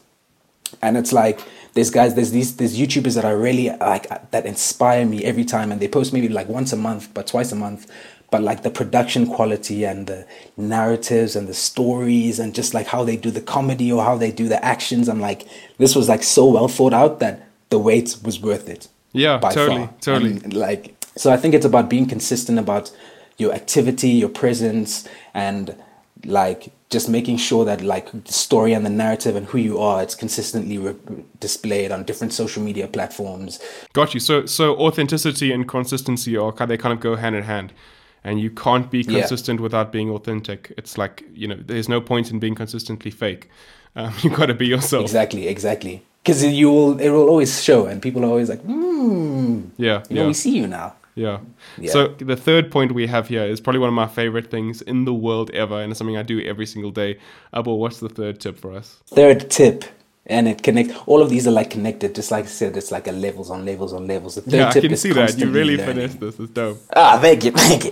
and 0.81 0.97
it's 0.97 1.13
like 1.13 1.41
there's 1.73 1.89
guys 1.89 2.15
there's 2.15 2.31
these 2.31 2.57
there's 2.57 2.77
youtubers 2.77 3.15
that 3.15 3.25
are 3.25 3.37
really 3.37 3.69
like 3.69 4.31
that 4.31 4.45
inspire 4.45 5.05
me 5.05 5.23
every 5.23 5.45
time. 5.45 5.71
And 5.71 5.81
they 5.81 5.87
post 5.87 6.13
maybe 6.13 6.29
like 6.29 6.47
once 6.47 6.73
a 6.73 6.77
month 6.77 7.13
but 7.13 7.27
twice 7.27 7.51
a 7.51 7.55
month. 7.55 7.91
But 8.31 8.43
like 8.43 8.61
the 8.61 8.69
production 8.69 9.25
quality 9.25 9.85
and 9.85 10.05
the 10.05 10.27
narratives 10.55 11.35
and 11.35 11.47
the 11.47 11.53
stories 11.53 12.37
and 12.39 12.53
just 12.53 12.75
like 12.75 12.85
how 12.87 13.03
they 13.03 13.17
do 13.17 13.31
the 13.31 13.41
comedy 13.41 13.91
or 13.91 14.03
how 14.03 14.17
they 14.17 14.31
do 14.31 14.47
the 14.47 14.63
actions 14.63 15.09
i'm 15.09 15.19
like 15.19 15.47
this 15.79 15.95
was 15.95 16.07
like 16.07 16.21
so 16.21 16.45
well 16.45 16.67
thought 16.67 16.93
out 16.93 17.19
that 17.21 17.47
the 17.69 17.79
wait 17.79 18.17
was 18.23 18.39
worth 18.39 18.69
it. 18.69 18.87
Yeah 19.13 19.39
totally 19.39 19.85
far. 19.85 19.93
totally. 20.01 20.31
And 20.43 20.53
like 20.53 20.95
so 21.17 21.31
i 21.31 21.37
think 21.37 21.55
it's 21.55 21.65
about 21.65 21.89
being 21.89 22.05
consistent 22.05 22.59
about 22.59 22.91
your 23.39 23.51
activity 23.51 24.09
your 24.09 24.29
presence 24.29 25.07
and 25.33 25.75
like 26.23 26.71
just 26.89 27.07
making 27.07 27.37
sure 27.37 27.65
that 27.65 27.81
like 27.81 28.11
the 28.11 28.33
story 28.33 28.73
and 28.73 28.85
the 28.85 28.89
narrative 28.89 29.35
and 29.35 29.45
who 29.47 29.59
you 29.59 29.77
are 29.79 30.01
it's 30.01 30.15
consistently 30.15 30.77
re- 30.77 30.95
displayed 31.39 31.91
on 31.91 32.03
different 32.03 32.33
social 32.33 32.63
media 32.63 32.87
platforms. 32.87 33.59
Got 33.93 34.13
you. 34.13 34.19
So 34.19 34.45
so 34.45 34.75
authenticity 34.77 35.51
and 35.51 35.67
consistency 35.67 36.35
are 36.35 36.51
they 36.51 36.77
kind 36.77 36.93
of 36.93 36.99
go 36.99 37.15
hand 37.15 37.35
in 37.35 37.43
hand. 37.43 37.73
And 38.21 38.41
you 38.41 38.49
can't 38.49 38.91
be 38.91 39.05
consistent 39.05 39.59
yeah. 39.59 39.63
without 39.63 39.93
being 39.93 40.09
authentic. 40.09 40.73
It's 40.77 40.97
like 40.97 41.23
you 41.33 41.47
know 41.47 41.57
there's 41.65 41.87
no 41.87 42.01
point 42.01 42.31
in 42.31 42.39
being 42.39 42.55
consistently 42.55 43.11
fake. 43.11 43.49
Um, 43.95 44.13
you 44.21 44.29
got 44.29 44.47
to 44.47 44.53
be 44.53 44.67
yourself. 44.67 45.03
Exactly 45.03 45.47
exactly. 45.47 46.03
Because 46.23 46.43
you 46.43 46.69
will 46.69 46.99
it 46.99 47.09
will 47.09 47.29
always 47.29 47.63
show 47.63 47.85
and 47.85 48.01
people 48.01 48.23
are 48.25 48.27
always 48.27 48.49
like 48.49 48.61
hmm 48.61 49.61
yeah 49.77 50.03
you 50.09 50.15
know 50.15 50.21
yeah. 50.21 50.27
we 50.27 50.33
see 50.33 50.55
you 50.55 50.67
now 50.67 50.93
yeah. 51.19 51.39
yeah. 51.77 51.91
So 51.91 52.07
the 52.07 52.37
third 52.37 52.71
point 52.71 52.93
we 52.93 53.05
have 53.07 53.27
here 53.27 53.43
is 53.43 53.59
probably 53.59 53.79
one 53.79 53.89
of 53.89 53.93
my 53.93 54.07
favorite 54.07 54.49
things 54.49 54.81
in 54.81 55.03
the 55.03 55.13
world 55.13 55.51
ever, 55.51 55.81
and 55.81 55.91
it's 55.91 55.97
something 55.97 56.15
I 56.15 56.23
do 56.23 56.41
every 56.41 56.65
single 56.65 56.91
day. 56.91 57.19
Abo, 57.53 57.77
what's 57.77 57.99
the 57.99 58.07
third 58.07 58.39
tip 58.39 58.57
for 58.57 58.73
us? 58.73 59.01
Third 59.07 59.49
tip, 59.49 59.83
and 60.25 60.47
it 60.47 60.63
connect. 60.63 60.91
All 61.07 61.21
of 61.21 61.29
these 61.29 61.45
are 61.45 61.51
like 61.51 61.69
connected, 61.69 62.15
just 62.15 62.31
like 62.31 62.45
I 62.45 62.47
said. 62.47 62.77
It's 62.77 62.91
like 62.91 63.07
a 63.07 63.11
levels 63.11 63.49
on 63.49 63.65
levels 63.65 63.91
on 63.91 64.07
levels. 64.07 64.35
The 64.35 64.41
third 64.41 64.53
yeah, 64.53 64.69
I 64.69 64.79
can 64.79 64.95
see 64.95 65.11
that. 65.11 65.37
You 65.37 65.47
really 65.47 65.75
learning. 65.75 65.95
finessed 65.95 66.19
this. 66.21 66.39
It's 66.39 66.51
dope. 66.51 66.77
Ah, 66.95 67.19
thank 67.19 67.43
you, 67.43 67.51
thank 67.67 67.83
you. 67.83 67.91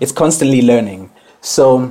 it's 0.00 0.12
constantly 0.12 0.62
learning. 0.62 1.10
So 1.40 1.90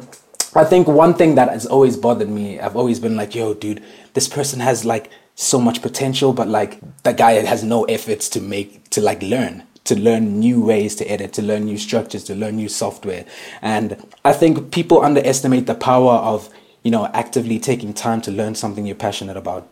I 0.55 0.63
think 0.63 0.87
one 0.87 1.13
thing 1.15 1.35
that 1.35 1.49
has 1.49 1.65
always 1.65 1.97
bothered 1.97 2.29
me, 2.29 2.61
I've 2.61 2.77
always 2.77 2.99
been 3.01 3.17
like, 3.17 3.35
yo, 3.35 3.53
dude, 3.53 3.83
this 4.13 4.29
person 4.29 4.61
has 4.61 4.85
like 4.85 5.11
so 5.35 5.59
much 5.59 5.81
potential, 5.81 6.31
but 6.31 6.47
like 6.47 6.79
that 7.03 7.17
guy 7.17 7.33
has 7.33 7.61
no 7.63 7.83
efforts 7.85 8.29
to 8.29 8.39
make 8.39 8.89
to 8.91 9.01
like 9.01 9.21
learn 9.21 9.63
to 9.87 9.99
learn 9.99 10.39
new 10.39 10.61
ways 10.61 10.95
to 10.95 11.05
edit, 11.05 11.33
to 11.33 11.41
learn 11.41 11.65
new 11.65 11.77
structures, 11.77 12.23
to 12.25 12.35
learn 12.35 12.55
new 12.55 12.69
software. 12.69 13.25
And 13.61 13.97
I 14.23 14.33
think 14.33 14.71
people 14.71 15.01
underestimate 15.01 15.65
the 15.65 15.75
power 15.75 16.13
of, 16.13 16.49
you 16.83 16.91
know, 16.91 17.09
actively 17.13 17.59
taking 17.59 17.93
time 17.93 18.21
to 18.21 18.31
learn 18.31 18.55
something 18.55 18.85
you're 18.85 18.95
passionate 18.95 19.37
about. 19.37 19.67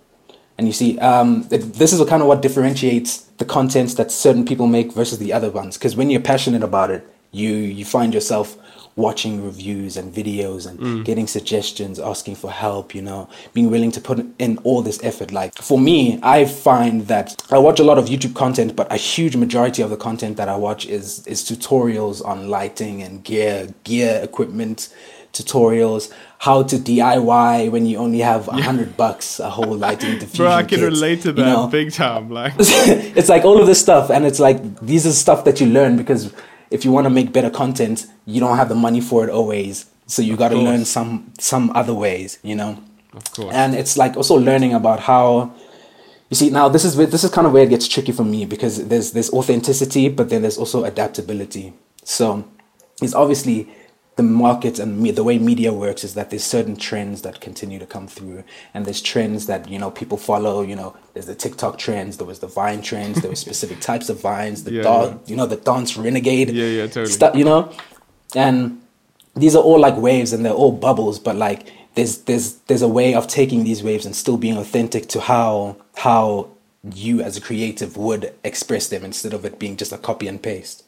And 0.58 0.68
you 0.68 0.74
see, 0.74 0.98
um, 1.00 1.48
it, 1.52 1.74
this 1.74 1.92
is 1.94 2.00
kind 2.10 2.22
of 2.22 2.28
what 2.28 2.42
differentiates 2.42 3.18
the 3.38 3.46
contents 3.46 3.96
that 3.96 4.12
certain 4.12 4.46
people 4.46 4.68
make 4.68 4.94
versus 4.94 5.20
the 5.20 5.34
other 5.34 5.52
ones. 5.52 5.78
Because 5.78 5.96
when 5.96 6.10
you're 6.10 6.22
passionate 6.22 6.64
about 6.64 6.92
it, 6.92 7.06
you 7.32 7.52
you 7.52 7.84
find 7.84 8.14
yourself 8.14 8.58
watching 8.96 9.44
reviews 9.44 9.98
and 9.98 10.14
videos 10.14 10.66
and 10.68 10.80
mm. 10.80 11.06
getting 11.06 11.28
suggestions, 11.28 12.00
asking 12.00 12.36
for 12.36 12.50
help, 12.50 12.96
you 12.96 13.02
know, 13.02 13.28
being 13.54 13.70
willing 13.70 13.92
to 13.92 14.00
put 14.00 14.26
in 14.40 14.58
all 14.60 14.82
this 14.82 15.00
effort. 15.04 15.32
Like 15.32 15.54
for 15.56 15.78
me, 15.78 16.20
I 16.24 16.46
find 16.46 17.08
that 17.08 17.36
I 17.52 17.58
watch 17.58 17.80
a 17.80 17.84
lot 17.84 17.98
of 17.98 18.06
YouTube 18.06 18.36
content, 18.36 18.76
but 18.76 18.92
a 18.92 18.98
huge 18.98 19.36
majority 19.36 19.82
of 19.82 19.90
the 19.90 19.98
content 19.98 20.38
that 20.38 20.48
I 20.48 20.56
watch 20.56 20.86
is 20.86 21.26
is 21.28 21.44
tutorials 21.44 22.26
on 22.26 22.50
lighting 22.50 23.02
and 23.02 23.24
gear, 23.24 23.68
gear 23.84 24.22
equipment 24.24 24.90
tutorials, 25.34 26.12
how 26.40 26.64
to 26.64 26.78
DIY 26.78 27.70
when 27.70 27.86
you 27.86 27.98
only 27.98 28.20
have 28.20 28.48
a 28.48 28.62
hundred 28.62 28.88
yeah. 28.88 28.96
bucks, 28.96 29.40
a 29.40 29.50
whole 29.50 29.76
lighting 29.86 30.14
diffusion 30.20 30.46
Bro, 30.46 30.52
I 30.52 30.64
can 30.64 30.80
kit, 30.80 30.86
relate 30.86 31.22
to 31.24 31.34
that 31.34 31.42
you 31.42 31.54
know? 31.54 31.68
big 31.68 31.92
time. 31.92 32.30
Like 32.30 32.54
it's 32.60 33.28
like 33.28 33.44
all 33.44 33.60
of 33.60 33.68
this 33.68 33.82
stuff, 33.82 34.10
and 34.10 34.26
it's 34.26 34.40
like 34.40 34.80
these 34.80 35.06
are 35.06 35.12
stuff 35.12 35.44
that 35.44 35.60
you 35.60 35.68
learn 35.68 35.98
because 35.98 36.34
if 36.76 36.86
you 36.86 36.92
want 36.92 37.06
to 37.06 37.10
make 37.10 37.34
better 37.34 37.50
content, 37.50 38.06
you 38.26 38.40
don't 38.40 38.58
have 38.58 38.70
the 38.70 38.76
money 38.76 39.02
for 39.02 39.24
it 39.24 39.30
always. 39.32 39.86
So 40.08 40.22
you 40.22 40.38
got 40.38 40.50
to 40.50 40.58
learn 40.58 40.86
some 40.86 41.34
some 41.40 41.72
other 41.74 41.94
ways, 41.94 42.38
you 42.44 42.56
know. 42.56 42.78
Of 43.14 43.32
course. 43.32 43.56
And 43.56 43.74
it's 43.74 43.98
like 43.98 44.16
also 44.18 44.36
learning 44.36 44.74
about 44.74 45.00
how 45.00 45.54
you 46.30 46.36
see 46.36 46.50
now 46.50 46.70
this 46.70 46.86
is 46.86 46.96
this 46.96 47.24
is 47.24 47.32
kind 47.32 47.48
of 47.48 47.54
where 47.54 47.64
it 47.64 47.70
gets 47.70 47.88
tricky 47.88 48.12
for 48.12 48.24
me 48.24 48.46
because 48.46 48.88
there's 48.88 49.14
there's 49.14 49.32
authenticity, 49.32 50.10
but 50.10 50.30
then 50.30 50.42
there's 50.44 50.58
also 50.58 50.84
adaptability. 50.84 51.74
So 52.04 52.46
it's 53.02 53.16
obviously 53.16 53.68
the 54.16 54.24
market 54.24 54.80
and 54.80 55.00
me, 55.00 55.12
the 55.12 55.24
way 55.24 55.38
media 55.38 55.74
works 55.74 56.04
is 56.04 56.14
that 56.14 56.30
there's 56.30 56.44
certain 56.44 56.78
trends 56.78 57.22
that 57.24 57.42
continue 57.42 57.80
to 57.80 57.86
come 57.86 58.08
through. 58.08 58.44
And 58.74 58.86
there's 58.86 59.02
trends 59.02 59.48
that 59.48 59.68
you 59.70 59.78
know 59.78 59.92
people 59.92 60.18
follow 60.18 60.62
you 60.62 60.76
know 60.76 60.96
there's 61.14 61.26
the 61.26 61.36
tiktok 61.36 61.78
trends 61.78 62.18
there 62.18 62.28
was 62.28 62.40
the 62.40 62.48
vine 62.48 62.82
trends 62.82 63.22
there 63.22 63.30
were 63.30 63.36
specific 63.48 63.80
types 63.82 64.10
of 64.10 64.22
vines 64.22 64.64
the 64.64 64.72
yeah, 64.72 64.84
dog 64.84 65.12
yeah. 65.12 65.30
you 65.30 65.36
know 65.36 65.46
the 65.46 65.58
dance 65.58 65.98
renegade 65.98 66.50
yeah 66.50 66.66
yeah 66.66 66.88
totally. 66.88 67.08
stuff 67.08 67.36
you 67.36 67.44
know? 67.44 67.72
And 68.34 68.82
these 69.36 69.56
are 69.56 69.64
all 69.64 69.80
like 69.80 69.98
waves 69.98 70.32
and 70.32 70.46
they're 70.46 70.54
all 70.54 70.72
bubbles 70.72 71.20
but 71.20 71.36
like 71.36 71.72
there's 71.96 72.20
there's 72.20 72.54
there's 72.68 72.82
a 72.82 72.88
way 72.88 73.14
of 73.14 73.28
taking 73.28 73.64
these 73.66 73.84
waves 73.84 74.06
and 74.06 74.16
still 74.16 74.38
being 74.38 74.58
authentic 74.58 75.08
to 75.10 75.20
how 75.20 75.76
how 75.98 76.50
you 76.94 77.22
as 77.22 77.36
a 77.36 77.42
creative 77.42 77.98
would 77.98 78.34
express 78.44 78.88
them 78.88 79.04
instead 79.04 79.34
of 79.34 79.44
it 79.44 79.60
being 79.60 79.76
just 79.76 79.92
a 79.92 79.98
copy 79.98 80.28
and 80.28 80.42
paste 80.42 80.85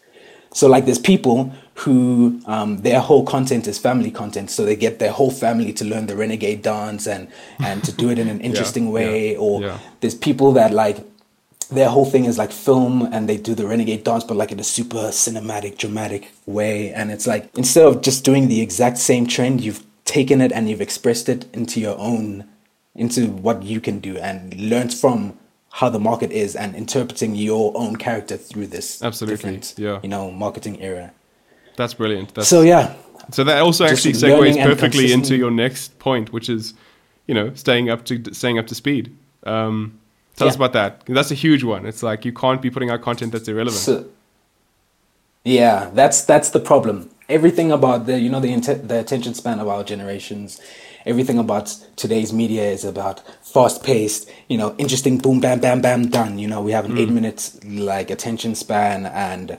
So 0.57 0.67
like 0.67 0.85
there's 0.85 0.97
people 0.97 1.53
who 1.75 2.41
um, 2.47 2.79
their 2.79 2.99
whole 2.99 3.23
content 3.23 3.67
is 3.67 3.77
family 3.77 4.09
content, 4.09 4.49
so 4.49 4.65
they 4.65 4.75
get 4.75 4.97
their 4.97 5.11
whole 5.11 5.29
family 5.29 5.71
to 5.73 5.85
learn 5.85 6.07
the 6.07 6.15
renegade 6.15 6.63
dance 6.63 7.05
and 7.05 7.27
and 7.59 7.83
to 7.83 7.91
do 7.91 8.09
it 8.09 8.17
in 8.17 8.27
an 8.27 8.41
interesting 8.49 8.91
way. 8.91 9.33
yeah, 9.33 9.37
or 9.37 9.61
yeah. 9.61 9.77
there's 9.99 10.15
people 10.15 10.53
that 10.53 10.73
like 10.73 10.97
their 11.69 11.89
whole 11.89 12.05
thing 12.05 12.25
is 12.25 12.39
like 12.39 12.51
film 12.51 13.07
and 13.13 13.29
they 13.29 13.37
do 13.37 13.53
the 13.53 13.67
renegade 13.67 14.03
dance 14.03 14.23
but 14.23 14.35
like 14.35 14.51
in 14.51 14.59
a 14.59 14.63
super 14.63 15.09
cinematic 15.11 15.77
dramatic 15.77 16.31
way 16.47 16.91
and 16.91 17.11
it's 17.11 17.27
like 17.27 17.55
instead 17.55 17.85
of 17.85 18.01
just 18.01 18.23
doing 18.23 18.47
the 18.47 18.61
exact 18.61 18.97
same 18.97 19.27
trend 19.27 19.59
you've 19.59 19.83
taken 20.05 20.39
it 20.39 20.51
and 20.53 20.69
you've 20.69 20.79
expressed 20.81 21.27
it 21.27 21.45
into 21.53 21.81
your 21.81 21.97
own 21.99 22.47
into 22.95 23.27
what 23.27 23.63
you 23.63 23.81
can 23.81 23.99
do 23.99 24.17
and 24.17 24.55
learned 24.55 24.93
from 24.93 25.37
how 25.71 25.89
the 25.89 25.99
market 25.99 26.31
is 26.31 26.55
and 26.55 26.75
interpreting 26.75 27.35
your 27.35 27.71
own 27.75 27.95
character 27.95 28.37
through 28.37 28.67
this 28.67 29.03
Absolutely, 29.03 29.35
different 29.35 29.75
yeah. 29.77 29.99
you 30.01 30.09
know 30.09 30.31
marketing 30.31 30.81
era 30.81 31.11
That's 31.75 31.93
brilliant. 31.93 32.33
That's, 32.33 32.47
so 32.47 32.61
yeah 32.61 32.95
So 33.31 33.43
that 33.43 33.61
also 33.61 33.85
actually 33.85 34.13
segues 34.13 34.61
perfectly 34.63 35.11
into 35.11 35.35
your 35.35 35.51
next 35.51 35.99
point, 35.99 36.31
which 36.31 36.49
is, 36.49 36.73
you 37.27 37.33
know, 37.33 37.53
staying 37.55 37.89
up 37.89 38.05
to 38.05 38.33
staying 38.33 38.57
up 38.57 38.67
to 38.67 38.75
speed. 38.75 39.15
Um, 39.43 39.99
tell 40.35 40.47
us 40.47 40.55
about 40.55 40.73
that. 40.73 41.03
That's 41.07 41.31
a 41.31 41.35
huge 41.35 41.63
one. 41.63 41.85
It's 41.85 42.03
like 42.03 42.25
you 42.25 42.33
can't 42.33 42.61
be 42.61 42.69
putting 42.69 42.89
out 42.89 43.01
content 43.01 43.31
that's 43.33 43.47
irrelevant. 43.47 43.81
So, 43.81 44.05
yeah, 45.43 45.89
that's 45.93 46.23
that's 46.23 46.49
the 46.51 46.59
problem. 46.59 47.09
Everything 47.27 47.71
about 47.71 48.05
the 48.05 48.19
you 48.19 48.29
know 48.29 48.39
the 48.39 48.55
the 48.83 48.99
attention 48.99 49.33
span 49.33 49.59
of 49.59 49.67
our 49.67 49.83
generations, 49.83 50.61
everything 51.07 51.39
about 51.39 51.75
today's 51.95 52.31
media 52.33 52.63
is 52.63 52.83
about 52.85 53.21
fast 53.45 53.83
paced, 53.83 54.29
you 54.47 54.57
know, 54.57 54.75
interesting, 54.77 55.17
boom, 55.17 55.39
bam, 55.39 55.59
bam, 55.59 55.81
bam, 55.81 56.09
done. 56.09 56.37
You 56.37 56.47
know, 56.47 56.61
we 56.61 56.71
have 56.71 56.85
an 56.85 56.97
eight 56.97 57.09
mm. 57.09 57.13
minutes 57.13 57.63
like 57.63 58.11
attention 58.11 58.53
span, 58.55 59.05
and 59.07 59.57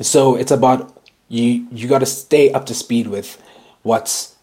so 0.00 0.36
it's 0.36 0.50
about 0.50 0.96
you. 1.28 1.66
You 1.72 1.88
got 1.88 1.98
to 1.98 2.06
stay 2.06 2.52
up 2.52 2.66
to 2.66 2.74
speed 2.74 3.08
with 3.08 3.42
what's 3.82 4.36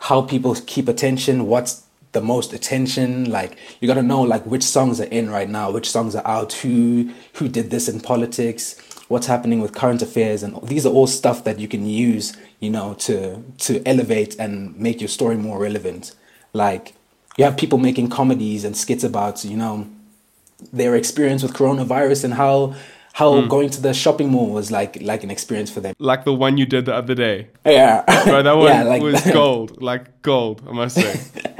how 0.00 0.22
people 0.22 0.54
keep 0.66 0.88
attention, 0.88 1.46
what's 1.46 1.84
the 2.12 2.20
most 2.20 2.52
attention. 2.52 3.30
Like 3.30 3.56
you 3.80 3.88
got 3.88 3.94
to 3.94 4.02
know 4.02 4.22
like 4.22 4.44
which 4.44 4.64
songs 4.64 5.00
are 5.00 5.04
in 5.04 5.30
right 5.30 5.48
now, 5.48 5.70
which 5.70 5.90
songs 5.90 6.14
are 6.14 6.26
out, 6.26 6.52
who 6.54 7.10
who 7.34 7.48
did 7.48 7.70
this 7.70 7.88
in 7.88 8.00
politics, 8.00 8.74
what's 9.12 9.26
happening 9.26 9.60
with 9.60 9.72
current 9.74 10.02
affairs, 10.02 10.42
and 10.42 10.58
these 10.66 10.84
are 10.86 10.92
all 10.92 11.06
stuff 11.06 11.44
that 11.44 11.58
you 11.58 11.68
can 11.68 11.86
use, 11.86 12.34
you 12.60 12.70
know, 12.70 12.94
to 12.94 13.42
to 13.66 13.82
elevate 13.86 14.34
and 14.38 14.76
make 14.76 15.00
your 15.00 15.08
story 15.08 15.36
more 15.36 15.58
relevant. 15.58 16.12
Like 16.52 16.94
you 17.36 17.44
have 17.44 17.56
people 17.56 17.78
making 17.78 18.08
comedies 18.08 18.64
and 18.64 18.76
skits 18.76 19.04
about, 19.04 19.44
you 19.44 19.56
know, 19.56 19.86
their 20.72 20.96
experience 20.96 21.42
with 21.42 21.52
coronavirus 21.52 22.24
and 22.24 22.34
how 22.34 22.74
how 23.14 23.40
hmm. 23.40 23.48
going 23.48 23.68
to 23.70 23.80
the 23.82 23.92
shopping 23.92 24.30
mall 24.30 24.50
was 24.50 24.70
like 24.70 25.00
like 25.02 25.22
an 25.22 25.30
experience 25.30 25.70
for 25.70 25.80
them. 25.80 25.94
like 25.98 26.24
the 26.24 26.32
one 26.32 26.56
you 26.56 26.66
did 26.66 26.86
the 26.86 26.94
other 26.94 27.14
day. 27.14 27.48
Yeah, 27.66 28.02
Bro, 28.24 28.42
that 28.42 28.56
one 28.56 28.66
Yeah, 28.66 28.82
like- 28.84 29.02
was 29.02 29.20
gold. 29.40 29.82
Like 29.82 30.22
gold, 30.22 30.62
I 30.68 30.72
must 30.72 30.96
say. 30.96 31.20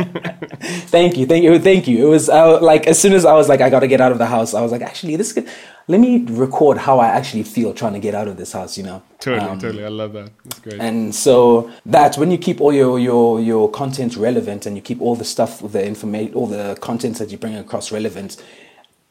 Thank 0.00 1.16
you, 1.16 1.26
thank 1.26 1.44
you, 1.44 1.58
thank 1.58 1.86
you. 1.88 2.06
It 2.06 2.10
was 2.10 2.28
uh, 2.28 2.60
like 2.60 2.86
as 2.86 2.98
soon 3.00 3.12
as 3.12 3.24
I 3.24 3.32
was 3.34 3.48
like, 3.48 3.60
I 3.60 3.70
got 3.70 3.80
to 3.80 3.88
get 3.88 4.00
out 4.00 4.12
of 4.12 4.18
the 4.18 4.26
house. 4.26 4.54
I 4.54 4.60
was 4.60 4.72
like, 4.72 4.82
actually, 4.82 5.16
this 5.16 5.32
could. 5.32 5.48
Let 5.88 6.00
me 6.00 6.24
record 6.26 6.78
how 6.78 7.00
I 7.00 7.08
actually 7.08 7.42
feel 7.42 7.74
trying 7.74 7.94
to 7.94 7.98
get 7.98 8.14
out 8.14 8.28
of 8.28 8.36
this 8.36 8.52
house. 8.52 8.76
You 8.78 8.84
know. 8.84 9.02
totally, 9.18 9.50
Um, 9.50 9.58
totally. 9.58 9.84
I 9.84 9.88
love 9.88 10.12
that. 10.12 10.30
That's 10.44 10.60
great. 10.60 10.80
And 10.80 11.14
so 11.14 11.70
that 11.86 12.16
when 12.16 12.30
you 12.30 12.38
keep 12.38 12.60
all 12.60 12.72
your 12.72 12.98
your 12.98 13.40
your 13.40 13.70
content 13.70 14.16
relevant 14.16 14.66
and 14.66 14.76
you 14.76 14.82
keep 14.82 15.00
all 15.00 15.16
the 15.16 15.24
stuff, 15.24 15.60
the 15.72 15.84
information, 15.86 16.34
all 16.34 16.46
the 16.46 16.76
content 16.80 17.18
that 17.18 17.30
you 17.30 17.38
bring 17.38 17.56
across 17.56 17.90
relevant. 17.92 18.42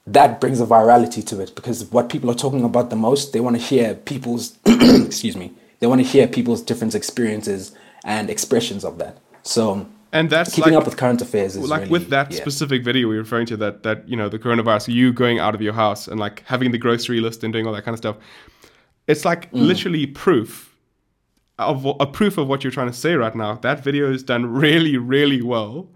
That 0.08 0.42
brings 0.42 0.60
a 0.60 0.66
virality 0.66 1.24
to 1.28 1.40
it 1.40 1.54
because 1.54 1.86
what 1.92 2.10
people 2.10 2.32
are 2.32 2.36
talking 2.46 2.64
about 2.64 2.90
the 2.90 2.96
most, 2.96 3.32
they 3.32 3.40
want 3.42 3.56
to 3.58 3.62
hear 3.62 3.94
people's 3.94 4.58
excuse 4.66 5.38
me, 5.38 5.54
they 5.80 5.88
want 5.88 6.02
to 6.02 6.08
hear 6.08 6.28
people's 6.28 6.64
different 6.64 6.96
experiences 6.96 7.74
and 8.04 8.28
expressions 8.30 8.84
of 8.84 8.98
that. 8.98 9.18
So 9.44 9.86
and 10.12 10.30
that's 10.30 10.54
keeping 10.56 10.74
like, 10.74 10.82
up 10.82 10.86
with 10.86 10.98
current 10.98 11.22
affairs 11.22 11.56
is 11.56 11.70
like 11.70 11.82
really, 11.82 11.92
with 11.92 12.10
that 12.10 12.32
yeah. 12.32 12.38
specific 12.42 12.84
video 12.84 13.08
we 13.08 13.16
were 13.16 13.22
referring 13.22 13.46
to 13.46 13.58
that 13.58 13.84
that 13.84 14.08
you 14.08 14.16
know 14.16 14.30
the 14.30 14.40
coronavirus 14.40 14.94
you 14.94 15.14
going 15.14 15.40
out 15.40 15.54
of 15.56 15.62
your 15.62 15.74
house 15.74 16.08
and 16.08 16.20
like 16.20 16.44
having 16.46 16.72
the 16.72 16.78
grocery 16.78 17.20
list 17.20 17.44
and 17.44 17.54
doing 17.54 17.68
all 17.68 17.74
that 17.74 17.84
kind 17.84 17.94
of 17.94 18.00
stuff 18.00 18.18
it's 19.08 19.26
like 19.26 19.52
Mm. 19.52 19.68
literally 19.68 20.06
proof 20.08 20.76
of 21.58 21.86
a 22.00 22.06
proof 22.08 22.38
of 22.38 22.48
what 22.48 22.64
you're 22.64 22.72
trying 22.72 22.88
to 22.88 22.94
say 22.98 23.16
right 23.16 23.36
now 23.36 23.56
that 23.56 23.84
video 23.84 24.12
is 24.12 24.24
done 24.24 24.46
really 24.66 24.98
really 24.98 25.42
well 25.42 25.88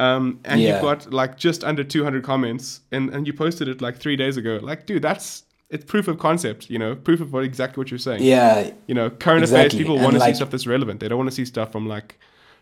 um, 0.00 0.40
and 0.44 0.60
Yeah. 0.60 0.72
you've 0.72 0.82
got 0.82 1.12
like 1.12 1.36
just 1.36 1.62
under 1.62 1.84
200 1.84 2.24
comments 2.24 2.80
and, 2.90 3.10
and 3.10 3.26
you 3.26 3.32
posted 3.32 3.68
it 3.68 3.80
like 3.80 3.96
three 3.98 4.16
days 4.16 4.36
ago 4.36 4.58
like 4.62 4.86
dude 4.86 5.02
that's 5.02 5.44
it's 5.70 5.84
proof 5.84 6.08
of 6.08 6.18
concept 6.18 6.68
you 6.70 6.78
know 6.78 6.94
proof 6.94 7.20
of 7.20 7.32
what 7.32 7.44
exactly 7.44 7.80
what 7.80 7.90
you're 7.90 7.98
saying 7.98 8.22
Yeah, 8.22 8.70
you 8.86 8.94
know, 8.94 9.10
current 9.10 9.44
affairs, 9.44 9.74
people 9.74 9.98
want 9.98 10.14
to 10.14 10.20
see 10.20 10.34
stuff 10.34 10.50
that's 10.50 10.66
relevant. 10.66 11.00
They 11.00 11.08
don't 11.08 11.18
want 11.18 11.30
to 11.30 11.34
see 11.34 11.44
stuff 11.44 11.72
from 11.72 11.88
like, 11.88 12.18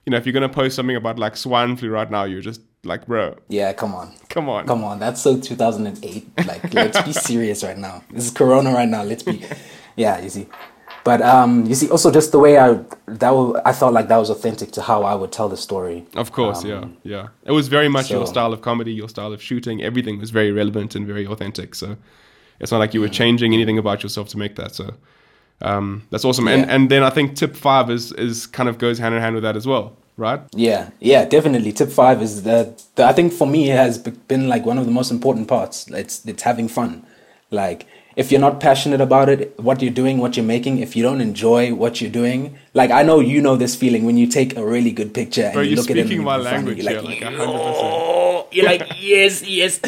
you 0.06 0.10
know, 0.10 0.16
if 0.16 0.26
you're 0.26 0.32
going 0.32 0.48
to 0.48 0.54
post 0.54 0.76
something 0.76 0.96
about 0.96 1.18
like 1.18 1.36
swine 1.36 1.76
flu 1.76 1.90
right 1.90 2.10
now, 2.10 2.24
you're 2.24 2.40
just 2.40 2.60
like, 2.84 3.06
bro, 3.06 3.36
yeah. 3.48 3.72
Come 3.72 3.94
on, 3.94 4.12
come 4.28 4.48
on. 4.48 4.66
come 4.66 4.82
on. 4.84 4.98
That's 4.98 5.20
so 5.22 5.38
2008. 5.38 6.46
Like, 6.46 6.74
let's 6.74 7.00
be 7.02 7.12
serious 7.30 7.62
right 7.62 7.78
now. 7.78 8.02
This 8.10 8.24
is 8.26 8.30
Corona 8.30 8.72
right 8.72 8.88
now. 8.88 9.02
Let's 9.04 9.22
be, 9.22 9.44
yeah. 9.96 10.20
You 10.20 10.28
see, 10.28 10.48
but 11.04 11.22
um, 11.22 11.66
you 11.66 11.74
see, 11.76 11.88
also 11.90 12.10
just 12.10 12.32
the 12.32 12.38
way 12.40 12.58
I 12.58 12.80
that 13.06 13.30
was, 13.30 13.60
I 13.64 13.72
felt 13.72 13.92
like 13.92 14.08
that 14.08 14.16
was 14.16 14.30
authentic 14.30 14.72
to 14.72 14.82
how 14.82 15.04
I 15.04 15.14
would 15.14 15.30
tell 15.32 15.48
the 15.48 15.56
story. 15.56 16.04
Of 16.16 16.32
course, 16.32 16.64
yeah, 16.64 16.86
yeah. 17.04 17.28
It 17.44 17.52
was 17.52 17.68
very 17.68 17.88
much 17.88 18.10
your 18.10 18.20
Um, 18.20 18.26
style 18.26 18.52
of 18.52 18.60
comedy, 18.62 18.92
your 18.92 19.08
style 19.08 19.32
of 19.32 19.40
shooting. 19.40 19.82
Everything 19.82 20.18
was 20.18 20.30
very 20.30 20.50
relevant 20.50 20.94
and 20.96 21.06
very 21.06 21.24
authentic. 21.26 21.74
So 21.76 21.96
it's 22.58 22.72
not 22.72 22.78
like 22.78 22.94
you 22.94 23.00
were 23.00 23.08
changing 23.08 23.54
anything 23.54 23.78
about 23.78 24.02
yourself 24.02 24.28
to 24.30 24.38
make 24.38 24.56
that. 24.56 24.74
So 24.74 24.94
um, 25.62 26.02
that's 26.10 26.24
awesome. 26.24 26.48
And 26.48 26.62
Yeah. 26.66 26.74
and 26.74 26.90
then 26.90 27.02
I 27.02 27.10
think 27.10 27.34
tip 27.36 27.56
five 27.56 27.90
is 27.90 28.12
is 28.12 28.46
kind 28.46 28.68
of 28.68 28.78
goes 28.78 28.98
hand 28.98 29.14
in 29.14 29.20
hand 29.20 29.34
with 29.34 29.44
that 29.44 29.56
as 29.56 29.66
well, 29.66 29.96
right? 30.16 30.40
Yeah, 30.54 30.90
yeah, 31.00 31.24
definitely. 31.24 31.72
Tip 31.72 31.90
five 31.90 32.20
is 32.22 32.42
the, 32.42 32.58
the 32.96 33.04
I 33.04 33.12
think 33.12 33.32
for 33.32 33.46
me 33.46 33.70
it 33.70 33.76
has 33.76 33.98
been 33.98 34.48
like 34.48 34.66
one 34.66 34.78
of 34.78 34.86
the 34.86 34.92
most 34.92 35.10
important 35.10 35.48
parts. 35.48 35.86
It's 35.88 36.24
it's 36.26 36.42
having 36.42 36.68
fun. 36.68 37.04
Like 37.50 37.86
if 38.16 38.30
you're 38.30 38.40
not 38.40 38.60
passionate 38.60 39.00
about 39.00 39.28
it, 39.28 39.58
what 39.58 39.80
you're 39.82 39.92
doing, 40.02 40.18
what 40.18 40.36
you're 40.36 40.44
making, 40.56 40.78
if 40.78 40.94
you 40.96 41.02
don't 41.02 41.20
enjoy 41.20 41.72
what 41.74 42.00
you're 42.00 42.10
doing, 42.10 42.58
like 42.74 42.90
I 42.90 43.02
know 43.02 43.20
you 43.20 43.40
know 43.40 43.56
this 43.56 43.74
feeling 43.74 44.04
when 44.04 44.16
you 44.18 44.26
take 44.26 44.56
a 44.56 44.64
really 44.64 44.90
good 44.92 45.14
picture 45.14 45.44
and 45.44 45.54
Bro, 45.54 45.62
you 45.62 45.70
you're 45.70 45.76
look 45.76 45.90
at 45.90 45.96
it 45.96 46.06
speaking 46.06 46.18
and 46.18 46.24
my 46.26 46.36
language 46.36 46.78
you're 46.78 46.92
like, 47.02 47.04
like 47.04 47.20
100%. 47.20 47.38
"Oh," 47.40 48.48
you're 48.52 48.66
like 48.66 48.82
yes, 49.00 49.42
yes. 49.46 49.80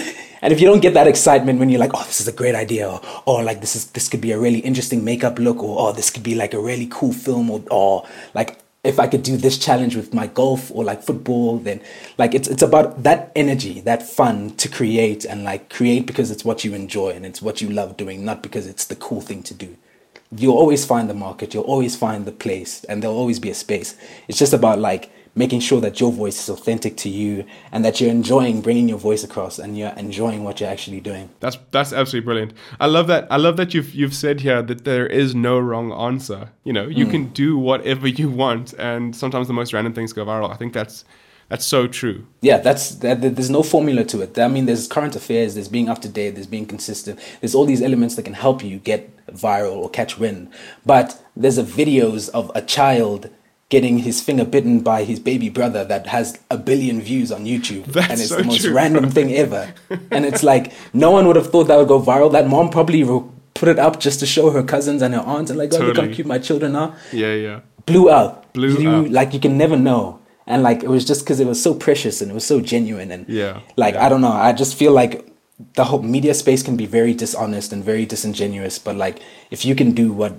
And 0.44 0.52
if 0.52 0.60
you 0.60 0.66
don't 0.66 0.80
get 0.80 0.92
that 0.92 1.06
excitement 1.06 1.58
when 1.58 1.70
you're 1.70 1.80
like, 1.80 1.92
oh, 1.94 2.04
this 2.04 2.20
is 2.20 2.28
a 2.28 2.32
great 2.32 2.54
idea, 2.54 2.86
or, 2.86 3.00
or 3.24 3.42
like 3.42 3.62
this 3.62 3.74
is 3.74 3.86
this 3.92 4.10
could 4.10 4.20
be 4.20 4.30
a 4.30 4.38
really 4.38 4.58
interesting 4.58 5.02
makeup 5.02 5.38
look, 5.38 5.62
or 5.62 5.88
oh, 5.88 5.92
this 5.92 6.10
could 6.10 6.22
be 6.22 6.34
like 6.34 6.52
a 6.52 6.60
really 6.60 6.86
cool 6.90 7.14
film, 7.14 7.48
or, 7.48 7.62
or 7.70 8.06
like 8.34 8.58
if 8.84 9.00
I 9.00 9.06
could 9.06 9.22
do 9.22 9.38
this 9.38 9.56
challenge 9.56 9.96
with 9.96 10.12
my 10.12 10.26
golf 10.26 10.70
or 10.70 10.84
like 10.84 11.02
football, 11.02 11.56
then 11.56 11.80
like 12.18 12.34
it's 12.34 12.46
it's 12.46 12.60
about 12.60 13.04
that 13.04 13.32
energy, 13.34 13.80
that 13.80 14.02
fun 14.02 14.50
to 14.56 14.68
create 14.68 15.24
and 15.24 15.44
like 15.44 15.70
create 15.70 16.04
because 16.04 16.30
it's 16.30 16.44
what 16.44 16.62
you 16.62 16.74
enjoy 16.74 17.12
and 17.12 17.24
it's 17.24 17.40
what 17.40 17.62
you 17.62 17.70
love 17.70 17.96
doing, 17.96 18.22
not 18.22 18.42
because 18.42 18.66
it's 18.66 18.84
the 18.84 18.96
cool 18.96 19.22
thing 19.22 19.42
to 19.44 19.54
do. 19.54 19.74
You'll 20.30 20.58
always 20.58 20.84
find 20.84 21.08
the 21.08 21.14
market, 21.14 21.54
you'll 21.54 21.64
always 21.64 21.96
find 21.96 22.26
the 22.26 22.32
place, 22.32 22.84
and 22.84 23.02
there'll 23.02 23.16
always 23.16 23.38
be 23.38 23.48
a 23.48 23.54
space. 23.54 23.96
It's 24.28 24.38
just 24.38 24.52
about 24.52 24.78
like 24.78 25.10
making 25.34 25.60
sure 25.60 25.80
that 25.80 26.00
your 26.00 26.12
voice 26.12 26.38
is 26.40 26.48
authentic 26.48 26.96
to 26.98 27.08
you 27.08 27.44
and 27.72 27.84
that 27.84 28.00
you're 28.00 28.10
enjoying 28.10 28.60
bringing 28.60 28.88
your 28.88 28.98
voice 28.98 29.24
across 29.24 29.58
and 29.58 29.76
you're 29.76 29.92
enjoying 29.96 30.44
what 30.44 30.60
you're 30.60 30.70
actually 30.70 31.00
doing. 31.00 31.30
That's 31.40 31.58
that's 31.70 31.92
absolutely 31.92 32.24
brilliant. 32.24 32.52
I 32.80 32.86
love 32.86 33.06
that. 33.08 33.26
I 33.30 33.36
love 33.36 33.56
that 33.56 33.74
you've 33.74 33.94
you've 33.94 34.14
said 34.14 34.40
here 34.40 34.62
that 34.62 34.84
there 34.84 35.06
is 35.06 35.34
no 35.34 35.58
wrong 35.58 35.92
answer. 35.92 36.50
You 36.62 36.72
know, 36.72 36.86
you 36.86 37.06
hmm. 37.06 37.10
can 37.10 37.28
do 37.28 37.58
whatever 37.58 38.06
you 38.06 38.30
want, 38.30 38.72
and 38.74 39.14
sometimes 39.14 39.46
the 39.48 39.54
most 39.54 39.72
random 39.72 39.92
things 39.92 40.12
go 40.12 40.24
viral. 40.24 40.50
I 40.50 40.56
think 40.56 40.72
that's 40.72 41.04
that's 41.48 41.66
so 41.66 41.86
true. 41.86 42.26
Yeah, 42.40 42.58
that's 42.58 42.96
that, 42.96 43.20
that- 43.20 43.36
there's 43.36 43.50
no 43.50 43.62
formula 43.62 44.04
to 44.04 44.22
it. 44.22 44.38
I 44.38 44.48
mean, 44.48 44.66
there's 44.66 44.88
current 44.88 45.14
affairs, 45.16 45.54
there's 45.54 45.68
being 45.68 45.88
up 45.88 46.00
to 46.02 46.08
date, 46.08 46.30
there's 46.30 46.46
being 46.46 46.66
consistent. 46.66 47.20
There's 47.40 47.54
all 47.54 47.66
these 47.66 47.82
elements 47.82 48.14
that 48.16 48.22
can 48.22 48.34
help 48.34 48.64
you 48.64 48.78
get 48.78 49.10
viral 49.26 49.76
or 49.76 49.90
catch 49.90 50.18
wind. 50.18 50.50
But 50.86 51.22
there's 51.36 51.58
a 51.58 51.62
videos 51.64 52.28
of 52.30 52.50
a 52.54 52.62
child 52.62 53.30
getting 53.70 53.98
his 53.98 54.20
finger 54.20 54.44
bitten 54.44 54.80
by 54.80 55.04
his 55.04 55.18
baby 55.18 55.48
brother 55.48 55.84
that 55.84 56.06
has 56.08 56.38
a 56.50 56.56
billion 56.58 57.00
views 57.00 57.32
on 57.32 57.44
YouTube, 57.44 57.84
That's 57.86 58.10
and 58.10 58.20
it's 58.20 58.28
so 58.28 58.36
the 58.36 58.44
most 58.44 58.62
true, 58.62 58.74
random 58.74 59.10
thing 59.10 59.32
ever. 59.34 59.72
and 60.10 60.24
it's 60.24 60.42
like 60.42 60.72
no 60.92 61.10
one 61.10 61.26
would 61.26 61.36
have 61.36 61.50
thought 61.50 61.64
that 61.64 61.76
would 61.78 61.88
go 61.88 62.00
viral. 62.00 62.30
That 62.32 62.46
mom 62.48 62.70
probably 62.70 63.02
put 63.54 63.68
it 63.68 63.78
up 63.78 64.00
just 64.00 64.20
to 64.20 64.26
show 64.26 64.50
her 64.50 64.62
cousins 64.62 65.00
and 65.02 65.14
her 65.14 65.20
aunts 65.20 65.50
and 65.50 65.58
like, 65.58 65.72
oh, 65.74 65.78
look 65.78 65.96
how 65.96 66.06
cute 66.12 66.26
my 66.26 66.38
children 66.38 66.76
are 66.76 66.94
Yeah, 67.12 67.34
yeah. 67.34 67.60
blew 67.86 68.08
up. 68.10 68.52
Blew 68.52 68.78
you, 68.78 68.90
up. 68.90 69.06
Like 69.10 69.32
you 69.34 69.40
can 69.40 69.56
never 69.58 69.76
know. 69.76 70.20
And 70.46 70.62
like 70.62 70.82
it 70.82 70.88
was 70.88 71.04
just 71.04 71.24
because 71.24 71.40
it 71.40 71.46
was 71.46 71.60
so 71.62 71.72
precious 71.74 72.20
and 72.20 72.30
it 72.30 72.34
was 72.34 72.44
so 72.46 72.60
genuine 72.60 73.10
and 73.10 73.26
Yeah, 73.28 73.60
like 73.76 73.94
yeah. 73.94 74.04
I 74.06 74.08
don't 74.10 74.20
know. 74.20 74.32
I 74.32 74.52
just 74.52 74.76
feel 74.76 74.92
like 74.92 75.26
the 75.74 75.84
whole 75.84 76.02
media 76.02 76.34
space 76.34 76.62
can 76.62 76.76
be 76.76 76.84
very 76.84 77.14
dishonest 77.14 77.72
and 77.72 77.82
very 77.82 78.04
disingenuous. 78.04 78.78
But 78.78 78.96
like 78.96 79.20
if 79.50 79.64
you 79.64 79.74
can 79.74 79.92
do 79.92 80.12
what 80.12 80.34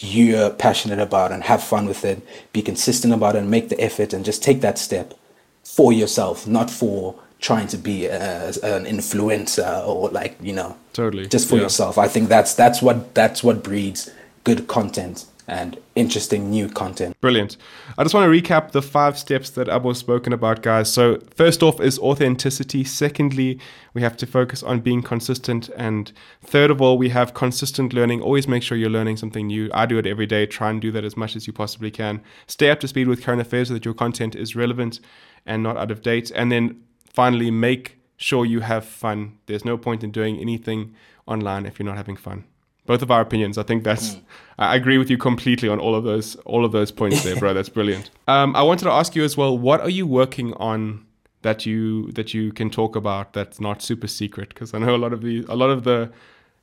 you're 0.00 0.50
passionate 0.50 0.98
about 0.98 1.30
and 1.30 1.44
have 1.44 1.62
fun 1.62 1.86
with 1.86 2.04
it, 2.04 2.26
be 2.52 2.62
consistent 2.62 3.12
about 3.12 3.36
it, 3.36 3.40
and 3.40 3.50
make 3.50 3.68
the 3.68 3.80
effort 3.80 4.12
and 4.12 4.24
just 4.24 4.42
take 4.42 4.60
that 4.62 4.78
step 4.78 5.14
for 5.62 5.92
yourself, 5.92 6.46
not 6.46 6.70
for 6.70 7.14
trying 7.38 7.66
to 7.68 7.76
be 7.76 8.06
a, 8.06 8.48
an 8.48 8.84
influencer 8.84 9.86
or 9.86 10.08
like 10.10 10.36
you 10.40 10.52
know 10.52 10.76
Totally, 10.92 11.26
just 11.26 11.48
for 11.48 11.56
yeah. 11.56 11.62
yourself. 11.62 11.98
I 11.98 12.08
think 12.08 12.28
that's 12.28 12.54
that's 12.54 12.82
what 12.82 13.14
that's 13.14 13.42
what 13.42 13.62
breeds 13.62 14.10
good 14.44 14.66
content 14.66 15.26
and 15.50 15.76
interesting 15.96 16.48
new 16.48 16.68
content. 16.68 17.20
Brilliant. 17.20 17.56
I 17.98 18.04
just 18.04 18.14
want 18.14 18.32
to 18.32 18.40
recap 18.40 18.70
the 18.70 18.80
five 18.80 19.18
steps 19.18 19.50
that 19.50 19.68
Abo's 19.68 19.98
spoken 19.98 20.32
about, 20.32 20.62
guys. 20.62 20.90
So, 20.90 21.18
first 21.34 21.60
off 21.62 21.80
is 21.80 21.98
authenticity. 21.98 22.84
Secondly, 22.84 23.58
we 23.92 24.00
have 24.00 24.16
to 24.18 24.26
focus 24.26 24.62
on 24.62 24.78
being 24.78 25.02
consistent. 25.02 25.68
And 25.76 26.12
third 26.40 26.70
of 26.70 26.80
all, 26.80 26.96
we 26.96 27.08
have 27.08 27.34
consistent 27.34 27.92
learning. 27.92 28.22
Always 28.22 28.46
make 28.46 28.62
sure 28.62 28.78
you're 28.78 28.88
learning 28.88 29.16
something 29.16 29.48
new. 29.48 29.68
I 29.74 29.86
do 29.86 29.98
it 29.98 30.06
every 30.06 30.26
day. 30.26 30.46
Try 30.46 30.70
and 30.70 30.80
do 30.80 30.92
that 30.92 31.04
as 31.04 31.16
much 31.16 31.34
as 31.34 31.48
you 31.48 31.52
possibly 31.52 31.90
can. 31.90 32.22
Stay 32.46 32.70
up 32.70 32.78
to 32.80 32.88
speed 32.88 33.08
with 33.08 33.24
current 33.24 33.40
affairs 33.40 33.68
so 33.68 33.74
that 33.74 33.84
your 33.84 33.94
content 33.94 34.36
is 34.36 34.54
relevant 34.54 35.00
and 35.44 35.64
not 35.64 35.76
out 35.76 35.90
of 35.90 36.00
date. 36.00 36.30
And 36.30 36.52
then 36.52 36.80
finally, 37.04 37.50
make 37.50 37.98
sure 38.16 38.46
you 38.46 38.60
have 38.60 38.84
fun. 38.84 39.36
There's 39.46 39.64
no 39.64 39.76
point 39.76 40.04
in 40.04 40.12
doing 40.12 40.38
anything 40.38 40.94
online 41.26 41.66
if 41.66 41.80
you're 41.80 41.86
not 41.86 41.96
having 41.96 42.16
fun 42.16 42.44
both 42.86 43.02
of 43.02 43.10
our 43.10 43.20
opinions. 43.20 43.58
I 43.58 43.62
think 43.62 43.84
that's 43.84 44.16
I 44.58 44.76
agree 44.76 44.98
with 44.98 45.08
you 45.10 45.16
completely 45.16 45.68
on 45.68 45.78
all 45.80 45.94
of 45.94 46.04
those 46.04 46.36
all 46.44 46.64
of 46.64 46.72
those 46.72 46.90
points 46.90 47.22
there, 47.24 47.36
bro. 47.36 47.54
That's 47.54 47.68
brilliant. 47.68 48.10
Um, 48.28 48.54
I 48.54 48.62
wanted 48.62 48.84
to 48.84 48.92
ask 48.92 49.16
you 49.16 49.24
as 49.24 49.36
well. 49.36 49.58
What 49.58 49.80
are 49.80 49.90
you 49.90 50.06
working 50.06 50.54
on 50.54 51.04
that 51.42 51.66
you 51.66 52.12
that 52.12 52.32
you 52.32 52.52
can 52.52 52.70
talk 52.70 52.94
about 52.94 53.32
that's 53.32 53.60
not 53.60 53.82
super 53.82 54.06
secret? 54.06 54.50
Because 54.50 54.72
I 54.72 54.78
know 54.78 54.94
a 54.94 55.02
lot 55.04 55.12
of 55.12 55.22
the 55.22 55.44
a 55.48 55.56
lot 55.56 55.70
of 55.70 55.82
the 55.82 56.12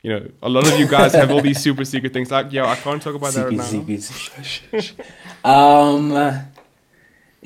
you 0.02 0.10
know 0.10 0.30
a 0.42 0.48
lot 0.48 0.66
of 0.66 0.80
you 0.80 0.88
guys 0.88 1.14
have 1.14 1.30
all 1.30 1.42
these 1.42 1.60
super 1.68 1.84
secret 1.84 2.14
things. 2.14 2.32
Like 2.32 2.54
yo, 2.54 2.64
I 2.66 2.76
can't 2.76 3.02
talk 3.02 3.16
about 3.16 3.34
that 3.34 3.46
right 3.46 3.58
now. 3.58 3.64
Secrets, 3.64 4.94
um, 5.44 6.12